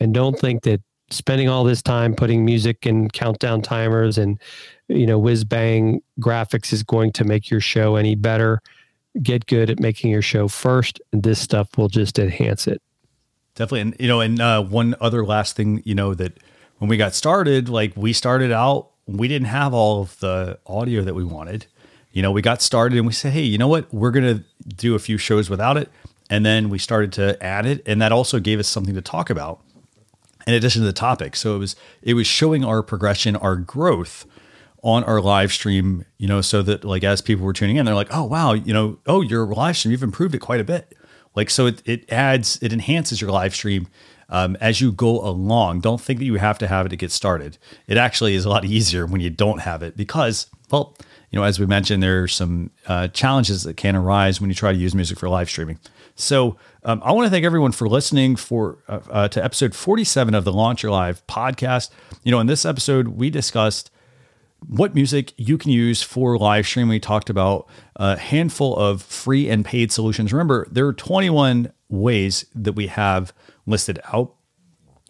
and 0.00 0.14
don't 0.14 0.38
think 0.38 0.62
that 0.62 0.80
spending 1.10 1.48
all 1.48 1.64
this 1.64 1.82
time 1.82 2.14
putting 2.14 2.44
music 2.44 2.86
and 2.86 3.12
countdown 3.12 3.60
timers 3.60 4.16
and 4.16 4.40
you 4.86 5.06
know 5.06 5.18
whiz 5.18 5.42
bang 5.42 6.00
graphics 6.20 6.72
is 6.72 6.84
going 6.84 7.10
to 7.12 7.24
make 7.24 7.50
your 7.50 7.60
show 7.60 7.96
any 7.96 8.14
better. 8.14 8.60
Get 9.22 9.46
good 9.46 9.70
at 9.70 9.80
making 9.80 10.10
your 10.10 10.22
show 10.22 10.48
first, 10.48 11.00
and 11.12 11.22
this 11.22 11.40
stuff 11.40 11.76
will 11.76 11.88
just 11.88 12.18
enhance 12.18 12.66
it. 12.66 12.80
Definitely, 13.54 13.80
and 13.80 13.96
you 13.98 14.08
know, 14.08 14.20
and 14.20 14.40
uh, 14.40 14.62
one 14.62 14.94
other 15.00 15.24
last 15.24 15.56
thing, 15.56 15.82
you 15.84 15.94
know, 15.94 16.14
that 16.14 16.38
when 16.78 16.88
we 16.88 16.96
got 16.96 17.14
started, 17.14 17.68
like 17.68 17.92
we 17.96 18.12
started 18.12 18.52
out, 18.52 18.90
we 19.06 19.28
didn't 19.28 19.48
have 19.48 19.74
all 19.74 20.02
of 20.02 20.18
the 20.20 20.58
audio 20.66 21.02
that 21.02 21.14
we 21.14 21.24
wanted. 21.24 21.66
You 22.12 22.22
know, 22.22 22.32
we 22.32 22.42
got 22.42 22.62
started 22.62 22.96
and 22.96 23.06
we 23.06 23.12
said, 23.12 23.32
hey, 23.32 23.42
you 23.42 23.58
know 23.58 23.68
what? 23.68 23.92
We're 23.92 24.10
to 24.12 24.44
do 24.66 24.94
a 24.94 24.98
few 24.98 25.18
shows 25.18 25.50
without 25.50 25.76
it. 25.76 25.90
And 26.28 26.44
then 26.46 26.70
we 26.70 26.78
started 26.78 27.12
to 27.14 27.40
add 27.42 27.66
it. 27.66 27.82
And 27.86 28.00
that 28.00 28.12
also 28.12 28.40
gave 28.40 28.58
us 28.58 28.68
something 28.68 28.94
to 28.94 29.02
talk 29.02 29.30
about 29.30 29.60
in 30.46 30.54
addition 30.54 30.82
to 30.82 30.86
the 30.86 30.92
topic. 30.92 31.36
So 31.36 31.56
it 31.56 31.58
was 31.58 31.76
it 32.02 32.14
was 32.14 32.26
showing 32.26 32.64
our 32.64 32.82
progression, 32.82 33.36
our 33.36 33.56
growth 33.56 34.26
on 34.82 35.04
our 35.04 35.20
live 35.20 35.52
stream, 35.52 36.04
you 36.18 36.26
know, 36.26 36.40
so 36.40 36.62
that 36.62 36.84
like 36.84 37.04
as 37.04 37.20
people 37.20 37.44
were 37.44 37.52
tuning 37.52 37.76
in, 37.76 37.84
they're 37.84 37.94
like, 37.94 38.12
oh 38.14 38.24
wow, 38.24 38.52
you 38.52 38.72
know, 38.72 38.98
oh 39.06 39.20
your 39.20 39.46
live 39.46 39.76
stream, 39.76 39.92
you've 39.92 40.02
improved 40.02 40.34
it 40.34 40.38
quite 40.38 40.60
a 40.60 40.64
bit. 40.64 40.96
Like 41.34 41.50
so 41.50 41.66
it 41.66 41.82
it 41.84 42.10
adds, 42.10 42.58
it 42.62 42.72
enhances 42.72 43.20
your 43.20 43.30
live 43.30 43.54
stream 43.54 43.88
um, 44.30 44.56
as 44.60 44.80
you 44.80 44.92
go 44.92 45.20
along. 45.20 45.80
Don't 45.80 46.00
think 46.00 46.18
that 46.20 46.24
you 46.24 46.36
have 46.36 46.58
to 46.58 46.66
have 46.66 46.86
it 46.86 46.90
to 46.90 46.96
get 46.96 47.12
started. 47.12 47.58
It 47.86 47.96
actually 47.96 48.34
is 48.34 48.44
a 48.44 48.48
lot 48.48 48.64
easier 48.64 49.06
when 49.06 49.20
you 49.20 49.30
don't 49.30 49.60
have 49.60 49.82
it 49.82 49.96
because, 49.96 50.46
well, 50.70 50.96
you 51.30 51.38
know, 51.38 51.44
as 51.44 51.60
we 51.60 51.66
mentioned, 51.66 52.02
there 52.02 52.22
are 52.22 52.28
some 52.28 52.70
uh, 52.86 53.08
challenges 53.08 53.62
that 53.64 53.76
can 53.76 53.94
arise 53.94 54.40
when 54.40 54.50
you 54.50 54.54
try 54.54 54.72
to 54.72 54.78
use 54.78 54.94
music 54.94 55.18
for 55.18 55.28
live 55.28 55.48
streaming. 55.48 55.78
So 56.16 56.56
um, 56.84 57.00
I 57.04 57.12
want 57.12 57.26
to 57.26 57.30
thank 57.30 57.44
everyone 57.44 57.72
for 57.72 57.88
listening 57.88 58.36
for 58.36 58.78
uh, 58.88 59.00
uh, 59.10 59.28
to 59.28 59.44
episode 59.44 59.74
47 59.74 60.34
of 60.34 60.44
the 60.44 60.52
Launch 60.52 60.82
Your 60.82 60.92
Live 60.92 61.24
podcast. 61.26 61.90
You 62.24 62.32
know, 62.32 62.40
in 62.40 62.46
this 62.46 62.64
episode, 62.64 63.08
we 63.08 63.30
discussed 63.30 63.90
what 64.66 64.94
music 64.94 65.32
you 65.36 65.58
can 65.58 65.70
use 65.70 66.02
for 66.02 66.38
live 66.38 66.66
stream. 66.66 66.88
We 66.88 67.00
talked 67.00 67.30
about 67.30 67.68
a 67.96 68.16
handful 68.16 68.76
of 68.76 69.02
free 69.02 69.48
and 69.48 69.64
paid 69.64 69.92
solutions. 69.92 70.32
Remember, 70.32 70.66
there 70.70 70.86
are 70.86 70.92
21 70.92 71.72
ways 71.88 72.46
that 72.54 72.72
we 72.72 72.86
have 72.88 73.32
listed 73.66 74.00
out. 74.12 74.34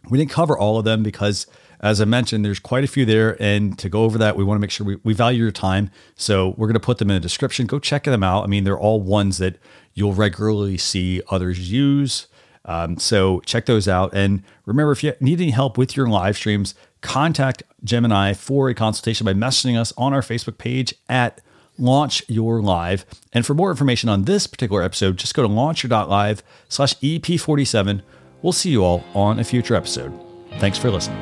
We 0.08 0.18
didn't 0.18 0.30
cover 0.30 0.56
all 0.56 0.78
of 0.78 0.84
them 0.84 1.02
because, 1.02 1.46
as 1.80 2.00
I 2.00 2.04
mentioned, 2.04 2.44
there's 2.44 2.58
quite 2.58 2.84
a 2.84 2.88
few 2.88 3.04
there. 3.04 3.36
And 3.40 3.78
to 3.78 3.88
go 3.88 4.04
over 4.04 4.18
that, 4.18 4.36
we 4.36 4.44
want 4.44 4.56
to 4.56 4.60
make 4.60 4.70
sure 4.70 4.86
we, 4.86 4.96
we 5.04 5.12
value 5.12 5.42
your 5.42 5.52
time. 5.52 5.90
So 6.14 6.54
we're 6.56 6.66
going 6.66 6.74
to 6.74 6.80
put 6.80 6.98
them 6.98 7.10
in 7.10 7.14
the 7.14 7.20
description. 7.20 7.66
Go 7.66 7.78
check 7.78 8.04
them 8.04 8.22
out. 8.22 8.44
I 8.44 8.46
mean, 8.46 8.64
they're 8.64 8.78
all 8.78 9.00
ones 9.00 9.38
that 9.38 9.58
you'll 9.94 10.14
regularly 10.14 10.78
see 10.78 11.22
others 11.28 11.70
use. 11.70 12.28
Um, 12.64 12.98
so 12.98 13.40
check 13.40 13.66
those 13.66 13.88
out. 13.88 14.14
And 14.14 14.42
remember, 14.66 14.92
if 14.92 15.02
you 15.02 15.14
need 15.20 15.40
any 15.40 15.50
help 15.50 15.78
with 15.78 15.96
your 15.96 16.08
live 16.08 16.36
streams, 16.36 16.74
contact 17.00 17.62
Gemini 17.82 18.32
for 18.32 18.68
a 18.68 18.74
consultation 18.74 19.24
by 19.24 19.34
messaging 19.34 19.78
us 19.78 19.92
on 19.96 20.12
our 20.12 20.22
Facebook 20.22 20.58
page 20.58 20.94
at 21.08 21.40
Launch 21.78 22.22
Your 22.28 22.60
Live. 22.60 23.06
And 23.32 23.46
for 23.46 23.54
more 23.54 23.70
information 23.70 24.08
on 24.08 24.24
this 24.24 24.46
particular 24.46 24.82
episode, 24.82 25.16
just 25.16 25.34
go 25.34 25.42
to 25.42 25.48
launchyour.live 25.48 26.42
slash 26.68 26.94
EP47 26.96 28.02
We'll 28.42 28.52
see 28.52 28.70
you 28.70 28.84
all 28.84 29.04
on 29.14 29.38
a 29.38 29.44
future 29.44 29.74
episode. 29.74 30.18
Thanks 30.58 30.78
for 30.78 30.90
listening. 30.90 31.18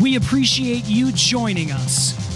We 0.00 0.16
appreciate 0.16 0.84
you 0.86 1.12
joining 1.12 1.70
us 1.70 2.33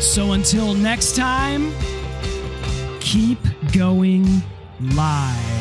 So 0.00 0.32
until 0.32 0.74
next 0.74 1.16
time, 1.16 1.72
keep 3.00 3.38
going 3.72 4.42
live. 4.80 5.57